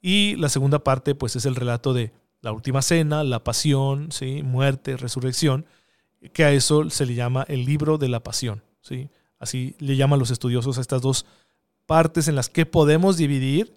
Y 0.00 0.36
la 0.36 0.48
segunda 0.48 0.80
parte 0.80 1.14
pues 1.14 1.36
es 1.36 1.46
el 1.46 1.54
relato 1.54 1.94
de 1.94 2.12
la 2.40 2.52
última 2.52 2.82
cena, 2.82 3.24
la 3.24 3.44
pasión, 3.44 4.10
¿sí? 4.10 4.42
muerte, 4.42 4.96
resurrección, 4.96 5.66
que 6.32 6.44
a 6.44 6.52
eso 6.52 6.90
se 6.90 7.06
le 7.06 7.14
llama 7.14 7.44
el 7.48 7.64
libro 7.64 7.98
de 7.98 8.08
la 8.08 8.20
pasión. 8.20 8.62
¿sí? 8.80 9.08
Así 9.38 9.76
le 9.78 9.96
llaman 9.96 10.18
los 10.18 10.30
estudiosos 10.30 10.78
a 10.78 10.80
estas 10.80 11.02
dos 11.02 11.26
partes 11.86 12.28
en 12.28 12.34
las 12.34 12.48
que 12.48 12.66
podemos 12.66 13.16
dividir 13.16 13.75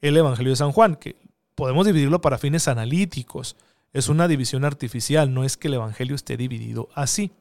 el 0.00 0.16
Evangelio 0.16 0.50
de 0.50 0.56
San 0.56 0.72
Juan, 0.72 0.96
que 0.96 1.16
podemos 1.54 1.86
dividirlo 1.86 2.20
para 2.20 2.38
fines 2.38 2.68
analíticos. 2.68 3.56
Es 3.92 4.08
una 4.08 4.28
división 4.28 4.64
artificial, 4.64 5.32
no 5.32 5.44
es 5.44 5.56
que 5.56 5.68
el 5.68 5.74
Evangelio 5.74 6.14
esté 6.14 6.36
dividido 6.36 6.88
así. 6.94 7.32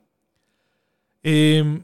Em, 1.23 1.83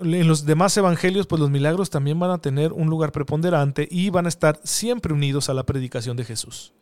en 0.00 0.28
los 0.28 0.44
demás 0.44 0.76
evangelios, 0.76 1.26
pues 1.26 1.40
los 1.40 1.50
milagros 1.50 1.88
también 1.88 2.18
van 2.18 2.30
a 2.30 2.38
tener 2.38 2.72
un 2.72 2.88
lugar 2.88 3.12
preponderante 3.12 3.88
y 3.90 4.10
van 4.10 4.26
a 4.26 4.28
estar 4.28 4.60
siempre 4.64 5.14
unidos 5.14 5.48
a 5.48 5.54
la 5.54 5.64
predicación 5.64 6.16
de 6.16 6.24
Jesús. 6.24 6.72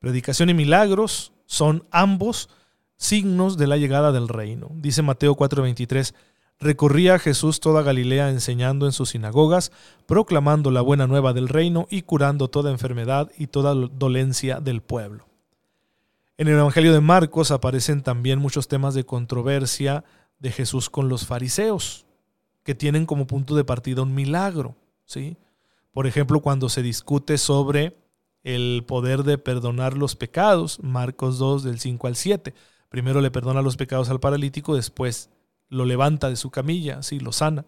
Predicación 0.00 0.50
y 0.50 0.54
milagros 0.54 1.32
son 1.46 1.84
ambos 1.90 2.48
signos 2.96 3.56
de 3.56 3.66
la 3.66 3.76
llegada 3.76 4.10
del 4.12 4.28
reino. 4.28 4.70
Dice 4.74 5.02
Mateo 5.02 5.36
4:23, 5.36 6.14
recorría 6.60 7.18
Jesús 7.18 7.60
toda 7.60 7.82
Galilea 7.82 8.30
enseñando 8.30 8.86
en 8.86 8.92
sus 8.92 9.10
sinagogas, 9.10 9.72
proclamando 10.06 10.70
la 10.70 10.80
buena 10.80 11.06
nueva 11.06 11.32
del 11.32 11.48
reino 11.48 11.86
y 11.90 12.02
curando 12.02 12.48
toda 12.48 12.70
enfermedad 12.70 13.30
y 13.36 13.46
toda 13.46 13.74
dolencia 13.74 14.60
del 14.60 14.82
pueblo. 14.82 15.26
En 16.36 16.48
el 16.48 16.54
Evangelio 16.54 16.92
de 16.92 17.00
Marcos 17.00 17.50
aparecen 17.50 18.02
también 18.02 18.38
muchos 18.38 18.68
temas 18.68 18.94
de 18.94 19.04
controversia 19.04 20.04
de 20.38 20.52
Jesús 20.52 20.88
con 20.88 21.08
los 21.08 21.26
fariseos 21.26 22.06
que 22.62 22.74
tienen 22.74 23.06
como 23.06 23.26
punto 23.26 23.56
de 23.56 23.64
partida 23.64 24.02
un 24.02 24.14
milagro. 24.14 24.76
¿sí? 25.04 25.36
Por 25.92 26.06
ejemplo, 26.06 26.40
cuando 26.40 26.68
se 26.68 26.82
discute 26.82 27.38
sobre 27.38 27.96
el 28.44 28.84
poder 28.86 29.24
de 29.24 29.36
perdonar 29.36 29.96
los 29.96 30.14
pecados, 30.14 30.78
Marcos 30.80 31.38
2 31.38 31.64
del 31.64 31.80
5 31.80 32.06
al 32.06 32.14
7. 32.14 32.54
Primero 32.88 33.20
le 33.20 33.30
perdona 33.30 33.62
los 33.62 33.76
pecados 33.76 34.08
al 34.08 34.20
paralítico, 34.20 34.76
después 34.76 35.30
lo 35.68 35.84
levanta 35.84 36.28
de 36.28 36.36
su 36.36 36.50
camilla, 36.50 37.02
¿sí? 37.02 37.20
lo 37.20 37.32
sana. 37.32 37.64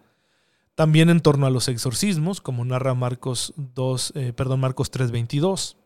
También 0.75 1.09
en 1.09 1.19
torno 1.19 1.45
a 1.45 1.49
los 1.49 1.67
exorcismos, 1.67 2.41
como 2.41 2.65
narra 2.65 2.93
Marcos 2.93 3.53
2, 3.57 4.13
eh, 4.15 4.33
perdón, 4.33 4.61
Marcos 4.61 4.91
3:22. 4.91 5.77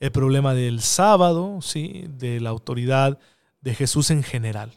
El 0.00 0.10
problema 0.10 0.54
del 0.54 0.80
sábado, 0.80 1.60
¿sí? 1.60 2.06
de 2.08 2.40
la 2.40 2.50
autoridad 2.50 3.18
de 3.60 3.74
Jesús 3.74 4.10
en 4.10 4.22
general. 4.22 4.72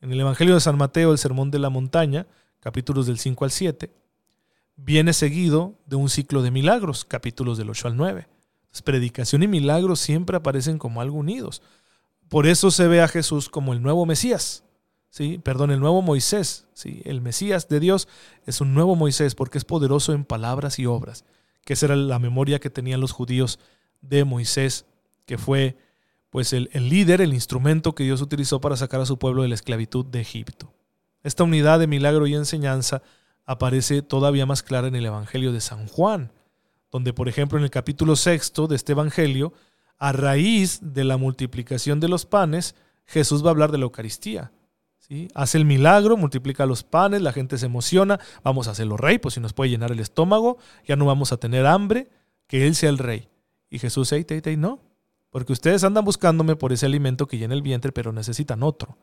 En 0.00 0.10
el 0.12 0.20
Evangelio 0.20 0.54
de 0.54 0.60
San 0.60 0.76
Mateo, 0.76 1.12
el 1.12 1.18
Sermón 1.18 1.50
de 1.50 1.58
la 1.58 1.70
Montaña, 1.70 2.26
capítulos 2.58 3.06
del 3.06 3.18
5 3.18 3.44
al 3.44 3.50
7, 3.50 3.92
viene 4.76 5.12
seguido 5.12 5.78
de 5.86 5.96
un 5.96 6.08
ciclo 6.08 6.42
de 6.42 6.50
milagros, 6.50 7.04
capítulos 7.04 7.58
del 7.58 7.70
8 7.70 7.88
al 7.88 7.96
9. 7.96 8.28
predicación 8.84 9.42
y 9.42 9.48
milagros 9.48 10.00
siempre 10.00 10.36
aparecen 10.36 10.78
como 10.78 11.00
algo 11.00 11.18
unidos. 11.18 11.62
Por 12.28 12.46
eso 12.46 12.70
se 12.70 12.88
ve 12.88 13.02
a 13.02 13.08
Jesús 13.08 13.48
como 13.48 13.72
el 13.72 13.82
nuevo 13.82 14.06
Mesías, 14.06 14.64
¿sí? 15.10 15.38
perdón, 15.38 15.70
el 15.70 15.80
nuevo 15.80 16.00
Moisés. 16.02 16.66
¿sí? 16.72 17.02
El 17.04 17.20
Mesías 17.20 17.68
de 17.68 17.80
Dios 17.80 18.08
es 18.46 18.60
un 18.60 18.74
nuevo 18.74 18.96
Moisés 18.96 19.34
porque 19.34 19.58
es 19.58 19.64
poderoso 19.64 20.12
en 20.12 20.24
palabras 20.24 20.78
y 20.78 20.86
obras, 20.86 21.24
que 21.64 21.74
esa 21.74 21.86
era 21.86 21.96
la 21.96 22.18
memoria 22.18 22.58
que 22.60 22.70
tenían 22.70 23.00
los 23.00 23.12
judíos 23.12 23.58
de 24.00 24.24
Moisés, 24.24 24.86
que 25.26 25.36
fue 25.36 25.76
pues 26.30 26.52
el, 26.52 26.70
el 26.72 26.88
líder, 26.88 27.20
el 27.20 27.34
instrumento 27.34 27.94
que 27.94 28.04
Dios 28.04 28.22
utilizó 28.22 28.60
para 28.60 28.76
sacar 28.76 29.00
a 29.00 29.06
su 29.06 29.18
pueblo 29.18 29.42
de 29.42 29.48
la 29.48 29.56
esclavitud 29.56 30.06
de 30.06 30.20
Egipto. 30.20 30.72
Esta 31.22 31.44
unidad 31.44 31.80
de 31.80 31.86
milagro 31.86 32.26
y 32.26 32.34
enseñanza 32.34 33.02
aparece 33.44 34.00
todavía 34.00 34.46
más 34.46 34.62
clara 34.62 34.88
en 34.88 34.94
el 34.94 35.04
Evangelio 35.04 35.52
de 35.52 35.60
San 35.60 35.86
Juan, 35.86 36.32
donde 36.90 37.12
por 37.12 37.28
ejemplo 37.28 37.58
en 37.58 37.64
el 37.64 37.70
capítulo 37.70 38.16
sexto 38.16 38.68
de 38.68 38.76
este 38.76 38.92
Evangelio, 38.92 39.52
a 39.98 40.12
raíz 40.12 40.78
de 40.82 41.04
la 41.04 41.18
multiplicación 41.18 42.00
de 42.00 42.08
los 42.08 42.26
panes, 42.26 42.74
Jesús 43.06 43.44
va 43.44 43.48
a 43.48 43.50
hablar 43.50 43.70
de 43.70 43.78
la 43.78 43.84
Eucaristía. 43.84 44.52
Hace 45.34 45.58
el 45.58 45.64
milagro, 45.64 46.16
multiplica 46.16 46.66
los 46.66 46.84
panes, 46.84 47.20
la 47.20 47.32
gente 47.32 47.58
se 47.58 47.66
emociona, 47.66 48.20
vamos 48.44 48.68
a 48.68 48.72
hacerlo 48.72 48.96
rey, 48.96 49.18
pues 49.18 49.34
si 49.34 49.40
nos 49.40 49.52
puede 49.52 49.70
llenar 49.70 49.90
el 49.90 49.98
estómago, 49.98 50.58
ya 50.86 50.94
no 50.94 51.04
vamos 51.04 51.32
a 51.32 51.36
tener 51.36 51.66
hambre, 51.66 52.08
que 52.46 52.66
Él 52.66 52.76
sea 52.76 52.90
el 52.90 52.98
rey. 52.98 53.28
Y 53.70 53.80
Jesús, 53.80 54.12
hey, 54.12 54.24
hey, 54.28 54.40
hey, 54.44 54.56
no, 54.56 54.78
porque 55.30 55.52
ustedes 55.52 55.82
andan 55.82 56.04
buscándome 56.04 56.54
por 56.54 56.72
ese 56.72 56.86
alimento 56.86 57.26
que 57.26 57.38
llena 57.38 57.54
el 57.54 57.62
vientre, 57.62 57.90
pero 57.90 58.12
necesitan 58.12 58.62
otro. 58.62 58.96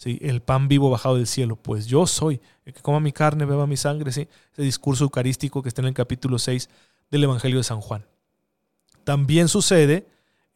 ¿sí? 0.00 0.18
el 0.22 0.40
pan 0.40 0.66
vivo 0.66 0.88
bajado 0.88 1.16
del 1.16 1.26
cielo, 1.26 1.56
pues 1.56 1.86
yo 1.86 2.06
soy, 2.06 2.40
el 2.64 2.72
que 2.72 2.80
coma 2.80 3.00
mi 3.00 3.12
carne, 3.12 3.44
beba 3.44 3.66
mi 3.66 3.76
sangre, 3.76 4.12
¿sí? 4.12 4.28
ese 4.52 4.62
discurso 4.62 5.04
eucarístico 5.04 5.62
que 5.62 5.68
está 5.68 5.82
en 5.82 5.88
el 5.88 5.94
capítulo 5.94 6.38
6 6.38 6.70
del 7.10 7.24
Evangelio 7.24 7.58
de 7.58 7.64
San 7.64 7.82
Juan. 7.82 8.06
También 9.04 9.48
sucede 9.48 10.06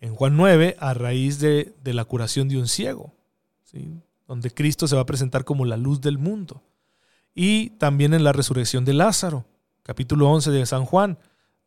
en 0.00 0.14
Juan 0.14 0.37
9 0.37 0.76
a 0.81 0.95
raíz 0.95 1.41
de, 1.41 1.75
la 1.85 2.07
curación 2.07 2.49
de 2.49 2.57
un 2.57 2.69
ciego. 2.69 3.12
Donde 4.26 4.50
Cristo 4.50 4.88
se 4.88 4.97
va 4.97 5.02
a 5.02 5.07
presentar 5.07 5.45
como 5.45 5.64
la 5.64 5.76
luz 5.76 6.00
del 6.00 6.19
mundo. 6.19 6.62
Y 7.35 7.71
también 7.71 8.14
en 8.14 8.25
la 8.25 8.33
resurrección 8.33 8.85
de 8.85 8.95
Lázaro, 8.95 9.45
capítulo 9.82 10.30
11 10.30 10.50
de 10.50 10.67
San 10.67 10.84
Juan, 10.84 11.19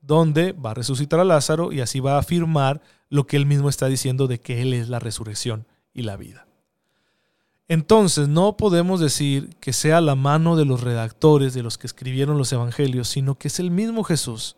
donde 0.02 0.54
va 0.54 0.72
a 0.72 0.74
resucitar 0.76 1.20
a 1.20 1.26
Lázaro 1.26 1.72
y 1.72 1.82
así 1.82 2.00
va 2.00 2.16
a 2.16 2.20
afirmar 2.20 2.82
lo 3.10 3.28
que 3.28 3.38
él 3.38 3.46
mismo 3.46 3.70
está 3.70 3.88
diciendo 3.88 4.28
de 4.28 4.40
que 4.40 4.62
Él 4.62 4.74
es 4.74 4.90
la 4.90 5.00
resurrección 5.00 5.68
y 5.94 6.04
la 6.04 6.18
vida. 6.18 6.48
Entonces, 7.70 8.30
no 8.30 8.56
podemos 8.56 9.00
decir 9.02 9.56
que 9.60 9.74
sea 9.74 10.00
la 10.00 10.16
mano 10.16 10.56
de 10.56 10.66
los 10.66 10.82
redactores, 10.82 11.54
de 11.54 11.64
los 11.64 11.78
que 11.78 11.88
escribieron 11.88 12.38
los 12.38 12.54
evangelios, 12.54 13.10
sino 13.10 13.36
que 13.36 13.50
es 13.50 13.60
el 13.60 13.72
mismo 13.72 14.04
Jesús 14.04 14.56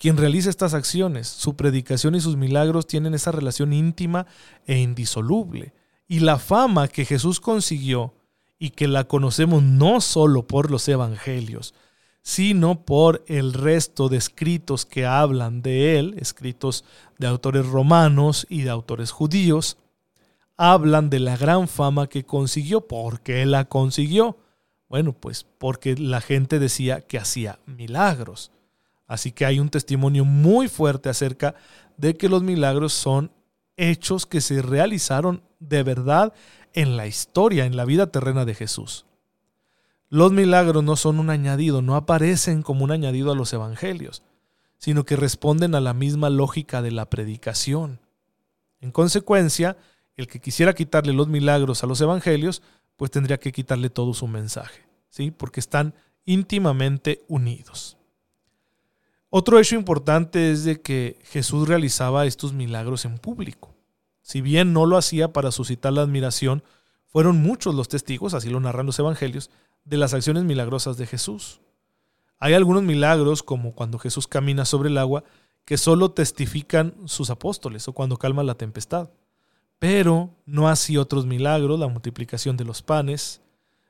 quien 0.00 0.16
realiza 0.16 0.48
estas 0.48 0.72
acciones. 0.72 1.28
Su 1.28 1.56
predicación 1.56 2.14
y 2.14 2.22
sus 2.22 2.34
milagros 2.34 2.86
tienen 2.86 3.12
esa 3.12 3.32
relación 3.32 3.74
íntima 3.74 4.26
e 4.66 4.78
indisoluble. 4.78 5.74
Y 6.10 6.18
la 6.18 6.40
fama 6.40 6.88
que 6.88 7.04
Jesús 7.04 7.38
consiguió 7.38 8.12
y 8.58 8.70
que 8.70 8.88
la 8.88 9.04
conocemos 9.04 9.62
no 9.62 10.00
solo 10.00 10.44
por 10.44 10.68
los 10.68 10.88
evangelios, 10.88 11.72
sino 12.20 12.84
por 12.84 13.22
el 13.28 13.52
resto 13.52 14.08
de 14.08 14.16
escritos 14.16 14.84
que 14.84 15.06
hablan 15.06 15.62
de 15.62 16.00
él, 16.00 16.16
escritos 16.18 16.84
de 17.20 17.28
autores 17.28 17.64
romanos 17.64 18.44
y 18.50 18.62
de 18.62 18.70
autores 18.70 19.12
judíos, 19.12 19.76
hablan 20.56 21.10
de 21.10 21.20
la 21.20 21.36
gran 21.36 21.68
fama 21.68 22.08
que 22.08 22.24
consiguió. 22.24 22.88
¿Por 22.88 23.20
qué 23.20 23.46
la 23.46 23.66
consiguió? 23.66 24.36
Bueno, 24.88 25.12
pues 25.12 25.46
porque 25.58 25.94
la 25.94 26.20
gente 26.20 26.58
decía 26.58 27.02
que 27.02 27.18
hacía 27.18 27.60
milagros. 27.66 28.50
Así 29.06 29.30
que 29.30 29.46
hay 29.46 29.60
un 29.60 29.70
testimonio 29.70 30.24
muy 30.24 30.66
fuerte 30.66 31.08
acerca 31.08 31.54
de 31.96 32.16
que 32.16 32.28
los 32.28 32.42
milagros 32.42 32.94
son 32.94 33.30
hechos 33.80 34.26
que 34.26 34.40
se 34.40 34.60
realizaron 34.62 35.42
de 35.58 35.82
verdad 35.82 36.34
en 36.74 36.96
la 36.96 37.06
historia, 37.06 37.64
en 37.64 37.76
la 37.76 37.84
vida 37.84 38.08
terrena 38.08 38.44
de 38.44 38.54
Jesús. 38.54 39.06
Los 40.10 40.32
milagros 40.32 40.84
no 40.84 40.96
son 40.96 41.18
un 41.18 41.30
añadido, 41.30 41.82
no 41.82 41.96
aparecen 41.96 42.62
como 42.62 42.84
un 42.84 42.90
añadido 42.90 43.32
a 43.32 43.34
los 43.34 43.52
evangelios, 43.52 44.22
sino 44.76 45.04
que 45.04 45.16
responden 45.16 45.74
a 45.74 45.80
la 45.80 45.94
misma 45.94 46.30
lógica 46.30 46.82
de 46.82 46.90
la 46.90 47.08
predicación. 47.08 48.00
En 48.80 48.90
consecuencia, 48.92 49.76
el 50.16 50.26
que 50.26 50.40
quisiera 50.40 50.74
quitarle 50.74 51.12
los 51.12 51.28
milagros 51.28 51.82
a 51.82 51.86
los 51.86 52.00
evangelios, 52.00 52.62
pues 52.96 53.10
tendría 53.10 53.38
que 53.38 53.52
quitarle 53.52 53.88
todo 53.88 54.12
su 54.12 54.26
mensaje, 54.26 54.82
¿sí? 55.08 55.30
Porque 55.30 55.60
están 55.60 55.94
íntimamente 56.26 57.22
unidos. 57.28 57.96
Otro 59.30 59.58
hecho 59.58 59.76
importante 59.76 60.50
es 60.50 60.64
de 60.64 60.82
que 60.82 61.18
Jesús 61.24 61.66
realizaba 61.66 62.26
estos 62.26 62.52
milagros 62.52 63.04
en 63.04 63.18
público. 63.18 63.74
Si 64.22 64.40
bien 64.40 64.72
no 64.72 64.86
lo 64.86 64.96
hacía 64.96 65.32
para 65.32 65.52
suscitar 65.52 65.92
la 65.92 66.02
admiración, 66.02 66.62
fueron 67.06 67.40
muchos 67.40 67.74
los 67.74 67.88
testigos, 67.88 68.34
así 68.34 68.50
lo 68.50 68.60
narran 68.60 68.86
los 68.86 68.98
evangelios, 68.98 69.50
de 69.84 69.96
las 69.96 70.12
acciones 70.12 70.44
milagrosas 70.44 70.96
de 70.96 71.06
Jesús. 71.06 71.60
Hay 72.38 72.54
algunos 72.54 72.82
milagros, 72.82 73.42
como 73.42 73.74
cuando 73.74 73.98
Jesús 73.98 74.26
camina 74.26 74.64
sobre 74.64 74.90
el 74.90 74.98
agua, 74.98 75.24
que 75.64 75.78
solo 75.78 76.10
testifican 76.10 76.94
sus 77.06 77.30
apóstoles 77.30 77.86
o 77.88 77.92
cuando 77.92 78.16
calma 78.16 78.42
la 78.42 78.54
tempestad 78.54 79.08
pero 79.80 80.36
no 80.44 80.68
así 80.68 80.98
otros 80.98 81.26
milagros, 81.26 81.80
la 81.80 81.88
multiplicación 81.88 82.58
de 82.58 82.64
los 82.64 82.82
panes, 82.82 83.40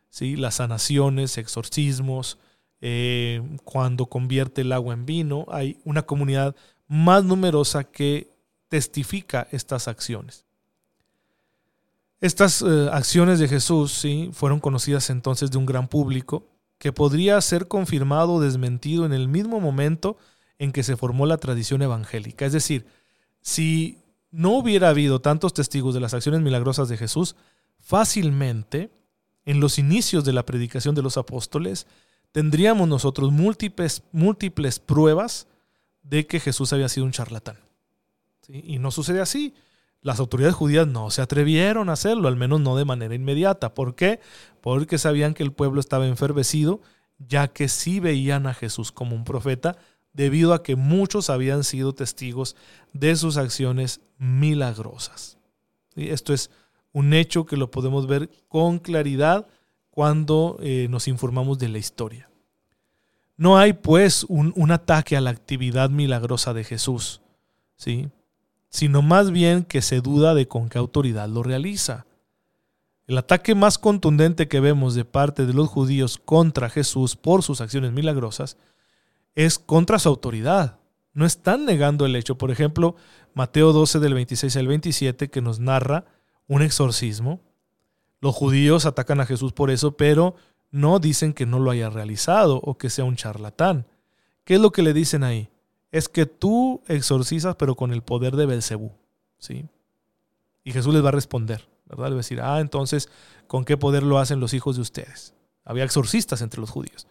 ¿sí? 0.09 0.37
las 0.37 0.55
sanaciones, 0.55 1.37
exorcismos, 1.37 2.39
eh, 2.81 3.43
cuando 3.65 4.07
convierte 4.07 4.63
el 4.63 4.73
agua 4.73 4.95
en 4.95 5.07
vino. 5.07 5.47
Hay 5.51 5.81
una 5.85 6.03
comunidad 6.03 6.57
más 6.89 7.25
numerosa 7.25 7.85
que 7.85 8.31
testifica 8.69 9.47
estas 9.51 9.89
acciones. 9.89 10.45
Estas 12.21 12.63
eh, 12.63 12.89
acciones 12.93 13.39
de 13.39 13.49
Jesús 13.49 13.93
¿sí? 13.93 14.31
fueron 14.33 14.61
conocidas 14.61 15.09
entonces 15.11 15.51
de 15.51 15.59
un 15.59 15.67
gran 15.67 15.89
público 15.89 16.47
que 16.79 16.93
podría 16.93 17.41
ser 17.41 17.69
confirmado 17.69 18.35
o 18.35 18.41
desmentido 18.41 19.07
en 19.07 19.13
el 19.13 19.29
mismo 19.29 19.61
momento 19.61 20.17
en 20.59 20.73
que 20.73 20.83
se 20.83 20.97
formó 20.97 21.27
la 21.27 21.39
tradición 21.39 21.83
evangélica. 21.83 22.45
Es 22.45 22.53
decir, 22.53 22.87
si 23.41 23.99
no 24.31 24.53
hubiera 24.53 24.91
habido 24.91 25.21
tantos 25.21 25.55
testigos 25.55 25.95
de 25.95 26.01
las 26.01 26.15
acciones 26.15 26.41
milagrosas 26.41 26.89
de 26.89 26.97
Jesús, 26.97 27.37
fácilmente, 27.79 28.91
en 29.45 29.61
los 29.61 29.79
inicios 29.79 30.25
de 30.25 30.33
la 30.33 30.45
predicación 30.45 30.95
de 30.95 31.03
los 31.03 31.17
apóstoles, 31.17 31.87
tendríamos 32.33 32.89
nosotros 32.89 33.33
múltiples, 33.33 34.03
múltiples 34.13 34.79
pruebas 34.79 35.47
de 36.03 36.27
que 36.27 36.41
Jesús 36.41 36.73
había 36.73 36.89
sido 36.89 37.07
un 37.07 37.13
charlatán. 37.13 37.59
Y 38.49 38.79
no 38.79 38.91
sucede 38.91 39.21
así. 39.21 39.55
Las 40.03 40.19
autoridades 40.19 40.57
judías 40.57 40.87
no 40.87 41.11
se 41.11 41.23
atrevieron 41.23 41.89
a 41.89 41.93
hacerlo, 41.93 42.29
al 42.29 42.37
menos 42.37 42.61
no 42.61 42.77
de 42.77 42.85
manera 42.85 43.15
inmediata. 43.15 43.75
¿Por 43.75 43.95
qué? 43.95 44.21
Porque 44.61 44.99
sabían 44.99 45.35
que 45.35 45.43
el 45.43 45.53
pueblo 45.53 45.79
estaba 45.79 46.07
enfervecido, 46.07 46.81
ya 47.19 47.49
que 47.49 47.69
sí 47.69 48.01
veían 48.01 48.47
a 48.47 48.55
Jesús 48.55 48.93
como 48.93 49.15
un 49.15 49.25
profeta 49.25 49.77
debido 50.13 50.55
a 50.55 50.63
que 50.63 50.75
muchos 50.75 51.31
habían 51.31 51.65
sido 51.65 51.95
testigos 51.95 52.57
de 52.93 53.15
sus 53.15 53.37
acciones 53.37 54.01
milagrosas. 54.19 55.39
Y 55.95 56.09
esto 56.09 56.33
es 56.33 56.51
un 56.93 57.13
hecho 57.13 57.47
que 57.47 57.57
lo 57.57 57.71
podemos 57.71 58.07
ver 58.07 58.31
con 58.49 58.79
claridad 58.79 59.47
cuando 59.91 60.59
eh, 60.61 60.87
nos 60.91 61.09
informamos 61.09 61.59
de 61.59 61.69
la 61.69 61.79
historia. 61.79 62.31
No 63.37 63.57
hay 63.57 63.73
pues 63.73 64.25
un, 64.25 64.53
un, 64.57 64.71
ataque 64.71 65.17
a 65.17 65.21
la 65.21 65.31
actividad 65.31 65.91
milagrosa 65.91 66.53
de 66.53 66.65
Jesús, 66.65 67.23
¿sí? 67.77 68.11
sino 68.69 69.03
más 69.03 69.31
bien 69.31 69.65
que 69.65 69.83
se 69.83 70.01
duda 70.01 70.35
de 70.35 70.47
con 70.47 70.69
qué 70.69 70.79
autoridad 70.79 71.29
lo 71.29 71.43
realiza. 71.43 72.07
El 73.07 73.19
ataque 73.19 73.57
más 73.57 73.77
contundente 73.77 74.47
que 74.47 74.61
vemos 74.61 74.95
de 74.95 75.05
parte 75.05 75.45
de 75.45 75.53
los 75.53 75.69
judíos 75.69 76.17
contra 76.25 76.71
Jesús 76.71 77.17
por 77.17 77.43
sus 77.43 77.61
acciones 77.61 77.91
milagrosas 77.93 78.57
es 79.35 79.59
contra 79.59 79.99
su 79.99 80.09
autoridad. 80.09 80.79
No 81.13 81.27
están 81.27 81.65
negando 81.65 82.07
el 82.07 82.15
hecho. 82.15 82.39
Por 82.39 82.53
ejemplo, 82.53 82.95
Mateo 83.35 83.73
12 83.73 83.99
del 83.99 84.15
26 84.15 84.57
al 84.57 84.69
27 84.69 85.29
que 85.29 85.41
nos 85.41 85.59
narra 85.59 86.05
un 86.47 86.63
exorcismo. 86.63 87.41
Los 88.21 88.35
judíos 88.35 88.87
atacan 88.87 89.21
a 89.21 89.27
Jesús 89.27 89.53
por 89.53 89.71
eso, 89.71 89.97
pero 89.97 90.35
no 90.71 90.99
dicen 90.99 91.33
que 91.33 91.47
no 91.47 91.59
lo 91.59 91.71
haya 91.71 91.91
realizado 91.91 92.57
o 92.63 92.77
que 92.77 92.91
sea 92.91 93.05
un 93.05 93.17
charlatán. 93.17 93.87
¿Qué 94.45 94.55
es 94.55 94.61
lo 94.61 94.73
que 94.73 94.83
le 94.83 94.93
dicen 94.93 95.25
ahí? 95.25 95.49
Es 95.91 96.09
que 96.09 96.27
tú 96.27 96.83
exorcizas 96.87 97.57
pero 97.57 97.75
con 97.75 97.93
el 97.93 98.03
poder 98.03 98.37
de 98.37 98.47
Belcebú, 98.47 98.93
¿sí? 99.39 99.67
Y 100.65 100.73
Jesús 100.73 100.95
les 100.95 101.05
va 101.05 101.09
a 101.09 101.13
responder. 101.13 101.69
¿verdad? 101.87 102.05
Le 102.05 102.11
va 102.11 102.17
a 102.17 102.19
decir, 102.19 102.41
ah, 102.41 102.61
entonces, 102.61 103.09
¿con 103.47 103.65
qué 103.65 103.77
poder 103.77 104.03
lo 104.03 104.19
hacen 104.19 104.39
los 104.39 104.55
hijos 104.55 104.77
de 104.77 104.83
ustedes? 104.83 105.35
Había 105.65 105.85
exorcistas 105.85 106.41
entre 106.43 106.61
los 106.61 106.71
judíos. 106.71 107.07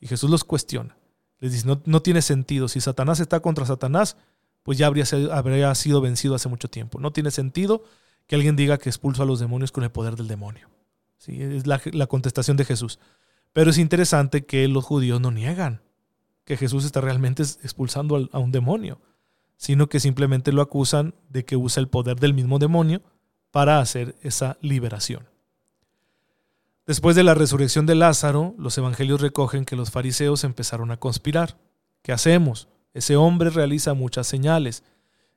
Y 0.00 0.06
Jesús 0.06 0.30
los 0.30 0.44
cuestiona. 0.44 0.96
Les 1.40 1.52
dice, 1.52 1.66
no, 1.66 1.82
no 1.84 2.00
tiene 2.00 2.22
sentido. 2.22 2.68
Si 2.68 2.80
Satanás 2.80 3.20
está 3.20 3.40
contra 3.40 3.66
Satanás, 3.66 4.16
pues 4.62 4.78
ya 4.78 4.86
habría, 4.86 5.04
habría 5.32 5.74
sido 5.74 6.00
vencido 6.00 6.34
hace 6.34 6.48
mucho 6.48 6.68
tiempo. 6.68 6.98
No 7.00 7.12
tiene 7.12 7.30
sentido 7.30 7.84
que 8.26 8.36
alguien 8.36 8.56
diga 8.56 8.78
que 8.78 8.88
expulso 8.88 9.22
a 9.22 9.26
los 9.26 9.40
demonios 9.40 9.72
con 9.72 9.84
el 9.84 9.90
poder 9.90 10.16
del 10.16 10.28
demonio. 10.28 10.68
¿Sí? 11.18 11.42
Es 11.42 11.66
la, 11.66 11.80
la 11.92 12.06
contestación 12.06 12.56
de 12.56 12.64
Jesús. 12.64 12.98
Pero 13.52 13.70
es 13.70 13.78
interesante 13.78 14.44
que 14.44 14.66
los 14.68 14.84
judíos 14.84 15.20
no 15.20 15.30
niegan 15.30 15.80
que 16.44 16.56
Jesús 16.56 16.84
está 16.84 17.00
realmente 17.00 17.42
expulsando 17.42 18.28
a 18.30 18.38
un 18.38 18.52
demonio, 18.52 19.00
sino 19.56 19.88
que 19.88 20.00
simplemente 20.00 20.52
lo 20.52 20.62
acusan 20.62 21.14
de 21.28 21.44
que 21.44 21.56
usa 21.56 21.80
el 21.80 21.88
poder 21.88 22.20
del 22.20 22.34
mismo 22.34 22.58
demonio 22.58 23.02
para 23.50 23.80
hacer 23.80 24.14
esa 24.22 24.58
liberación. 24.60 25.28
Después 26.86 27.16
de 27.16 27.24
la 27.24 27.34
resurrección 27.34 27.86
de 27.86 27.94
Lázaro, 27.94 28.54
los 28.58 28.76
evangelios 28.76 29.22
recogen 29.22 29.64
que 29.64 29.76
los 29.76 29.90
fariseos 29.90 30.44
empezaron 30.44 30.90
a 30.90 30.98
conspirar. 30.98 31.56
¿Qué 32.02 32.12
hacemos? 32.12 32.68
Ese 32.92 33.16
hombre 33.16 33.48
realiza 33.48 33.94
muchas 33.94 34.26
señales. 34.26 34.82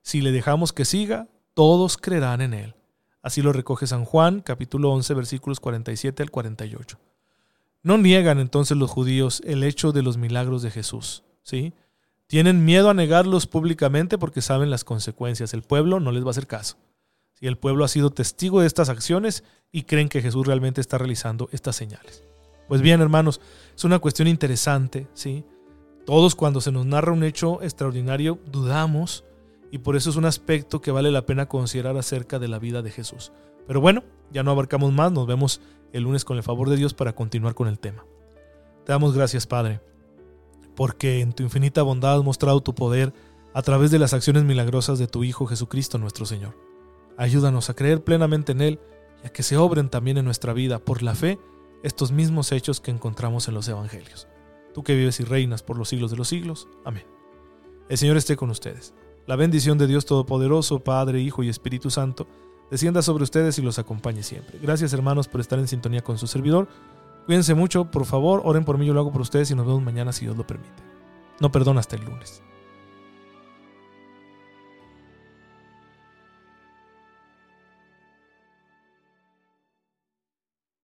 Si 0.01 0.19
le 0.21 0.33
dejamos 0.33 0.73
que 0.73 0.83
siga, 0.83 1.29
todos 1.53 1.97
creerán 1.97 2.41
en 2.41 2.53
él. 2.53 2.75
Así 3.27 3.41
lo 3.41 3.51
recoge 3.51 3.87
San 3.87 4.05
Juan, 4.05 4.39
capítulo 4.39 4.89
11, 4.93 5.13
versículos 5.13 5.59
47 5.59 6.23
al 6.23 6.31
48. 6.31 6.97
No 7.83 7.97
niegan 7.97 8.39
entonces 8.39 8.77
los 8.77 8.89
judíos 8.89 9.41
el 9.43 9.65
hecho 9.65 9.91
de 9.91 10.01
los 10.01 10.15
milagros 10.15 10.61
de 10.61 10.71
Jesús, 10.71 11.25
¿sí? 11.43 11.73
Tienen 12.27 12.63
miedo 12.63 12.89
a 12.89 12.93
negarlos 12.93 13.45
públicamente 13.45 14.17
porque 14.17 14.41
saben 14.41 14.69
las 14.69 14.85
consecuencias. 14.85 15.53
El 15.53 15.61
pueblo 15.61 15.99
no 15.99 16.13
les 16.13 16.23
va 16.23 16.27
a 16.27 16.31
hacer 16.31 16.47
caso. 16.47 16.77
Si 17.33 17.47
el 17.47 17.57
pueblo 17.57 17.83
ha 17.83 17.89
sido 17.89 18.11
testigo 18.11 18.61
de 18.61 18.67
estas 18.67 18.87
acciones 18.87 19.43
y 19.73 19.83
creen 19.83 20.07
que 20.07 20.21
Jesús 20.21 20.47
realmente 20.47 20.79
está 20.79 20.97
realizando 20.97 21.49
estas 21.51 21.75
señales. 21.75 22.23
Pues 22.69 22.81
bien, 22.81 23.01
hermanos, 23.01 23.41
es 23.75 23.83
una 23.83 23.99
cuestión 23.99 24.29
interesante, 24.29 25.09
¿sí? 25.13 25.43
Todos 26.05 26.33
cuando 26.33 26.61
se 26.61 26.71
nos 26.71 26.85
narra 26.85 27.11
un 27.11 27.25
hecho 27.25 27.61
extraordinario 27.61 28.39
dudamos 28.49 29.25
y 29.71 29.79
por 29.79 29.95
eso 29.95 30.09
es 30.09 30.15
un 30.15 30.25
aspecto 30.25 30.81
que 30.81 30.91
vale 30.91 31.11
la 31.11 31.25
pena 31.25 31.47
considerar 31.47 31.97
acerca 31.97 32.39
de 32.39 32.47
la 32.47 32.59
vida 32.59 32.81
de 32.81 32.91
Jesús. 32.91 33.31
Pero 33.67 33.81
bueno, 33.81 34.03
ya 34.31 34.43
no 34.43 34.51
abarcamos 34.51 34.93
más, 34.93 35.11
nos 35.11 35.27
vemos 35.27 35.61
el 35.93 36.03
lunes 36.03 36.25
con 36.25 36.37
el 36.37 36.43
favor 36.43 36.69
de 36.69 36.77
Dios 36.77 36.93
para 36.93 37.13
continuar 37.13 37.53
con 37.53 37.67
el 37.67 37.79
tema. 37.79 38.05
Te 38.85 38.93
damos 38.93 39.13
gracias, 39.13 39.45
Padre, 39.47 39.81
porque 40.75 41.19
en 41.19 41.33
tu 41.33 41.43
infinita 41.43 41.81
bondad 41.81 42.17
has 42.17 42.23
mostrado 42.23 42.61
tu 42.61 42.73
poder 42.73 43.13
a 43.53 43.61
través 43.61 43.91
de 43.91 43.99
las 43.99 44.13
acciones 44.13 44.43
milagrosas 44.43 44.99
de 44.99 45.07
tu 45.07 45.23
Hijo 45.23 45.45
Jesucristo 45.45 45.97
nuestro 45.97 46.25
Señor. 46.25 46.55
Ayúdanos 47.17 47.69
a 47.69 47.73
creer 47.73 48.03
plenamente 48.03 48.51
en 48.51 48.61
Él 48.61 48.79
y 49.23 49.27
a 49.27 49.29
que 49.31 49.43
se 49.43 49.57
obren 49.57 49.89
también 49.89 50.17
en 50.17 50.25
nuestra 50.25 50.53
vida 50.53 50.79
por 50.79 51.01
la 51.03 51.15
fe 51.15 51.39
estos 51.83 52.11
mismos 52.11 52.51
hechos 52.51 52.79
que 52.79 52.91
encontramos 52.91 53.47
en 53.47 53.55
los 53.55 53.67
Evangelios. 53.67 54.27
Tú 54.73 54.83
que 54.83 54.95
vives 54.95 55.19
y 55.19 55.23
reinas 55.23 55.63
por 55.63 55.77
los 55.77 55.89
siglos 55.89 56.11
de 56.11 56.17
los 56.17 56.27
siglos. 56.27 56.67
Amén. 56.85 57.05
El 57.89 57.97
Señor 57.97 58.17
esté 58.17 58.35
con 58.35 58.49
ustedes. 58.49 58.93
La 59.27 59.35
bendición 59.35 59.77
de 59.77 59.87
Dios 59.87 60.05
Todopoderoso, 60.05 60.79
Padre, 60.79 61.19
Hijo 61.19 61.43
y 61.43 61.49
Espíritu 61.49 61.89
Santo, 61.89 62.27
descienda 62.71 63.01
sobre 63.01 63.25
ustedes 63.25 63.59
y 63.59 63.61
los 63.61 63.77
acompañe 63.77 64.23
siempre. 64.23 64.57
Gracias 64.57 64.93
hermanos 64.93 65.27
por 65.27 65.41
estar 65.41 65.59
en 65.59 65.67
sintonía 65.67 66.01
con 66.01 66.17
su 66.17 66.27
servidor. 66.27 66.69
Cuídense 67.25 67.53
mucho, 67.53 67.91
por 67.91 68.05
favor, 68.05 68.41
oren 68.45 68.63
por 68.63 68.77
mí, 68.77 68.85
yo 68.85 68.93
lo 68.93 69.01
hago 69.01 69.11
por 69.11 69.19
ustedes 69.19 69.51
y 69.51 69.55
nos 69.55 69.67
vemos 69.67 69.83
mañana 69.83 70.13
si 70.13 70.23
Dios 70.23 70.37
lo 70.37 70.47
permite. 70.47 70.81
No 71.41 71.51
perdona 71.51 71.81
hasta 71.81 71.97
el 71.97 72.05
lunes. 72.05 72.41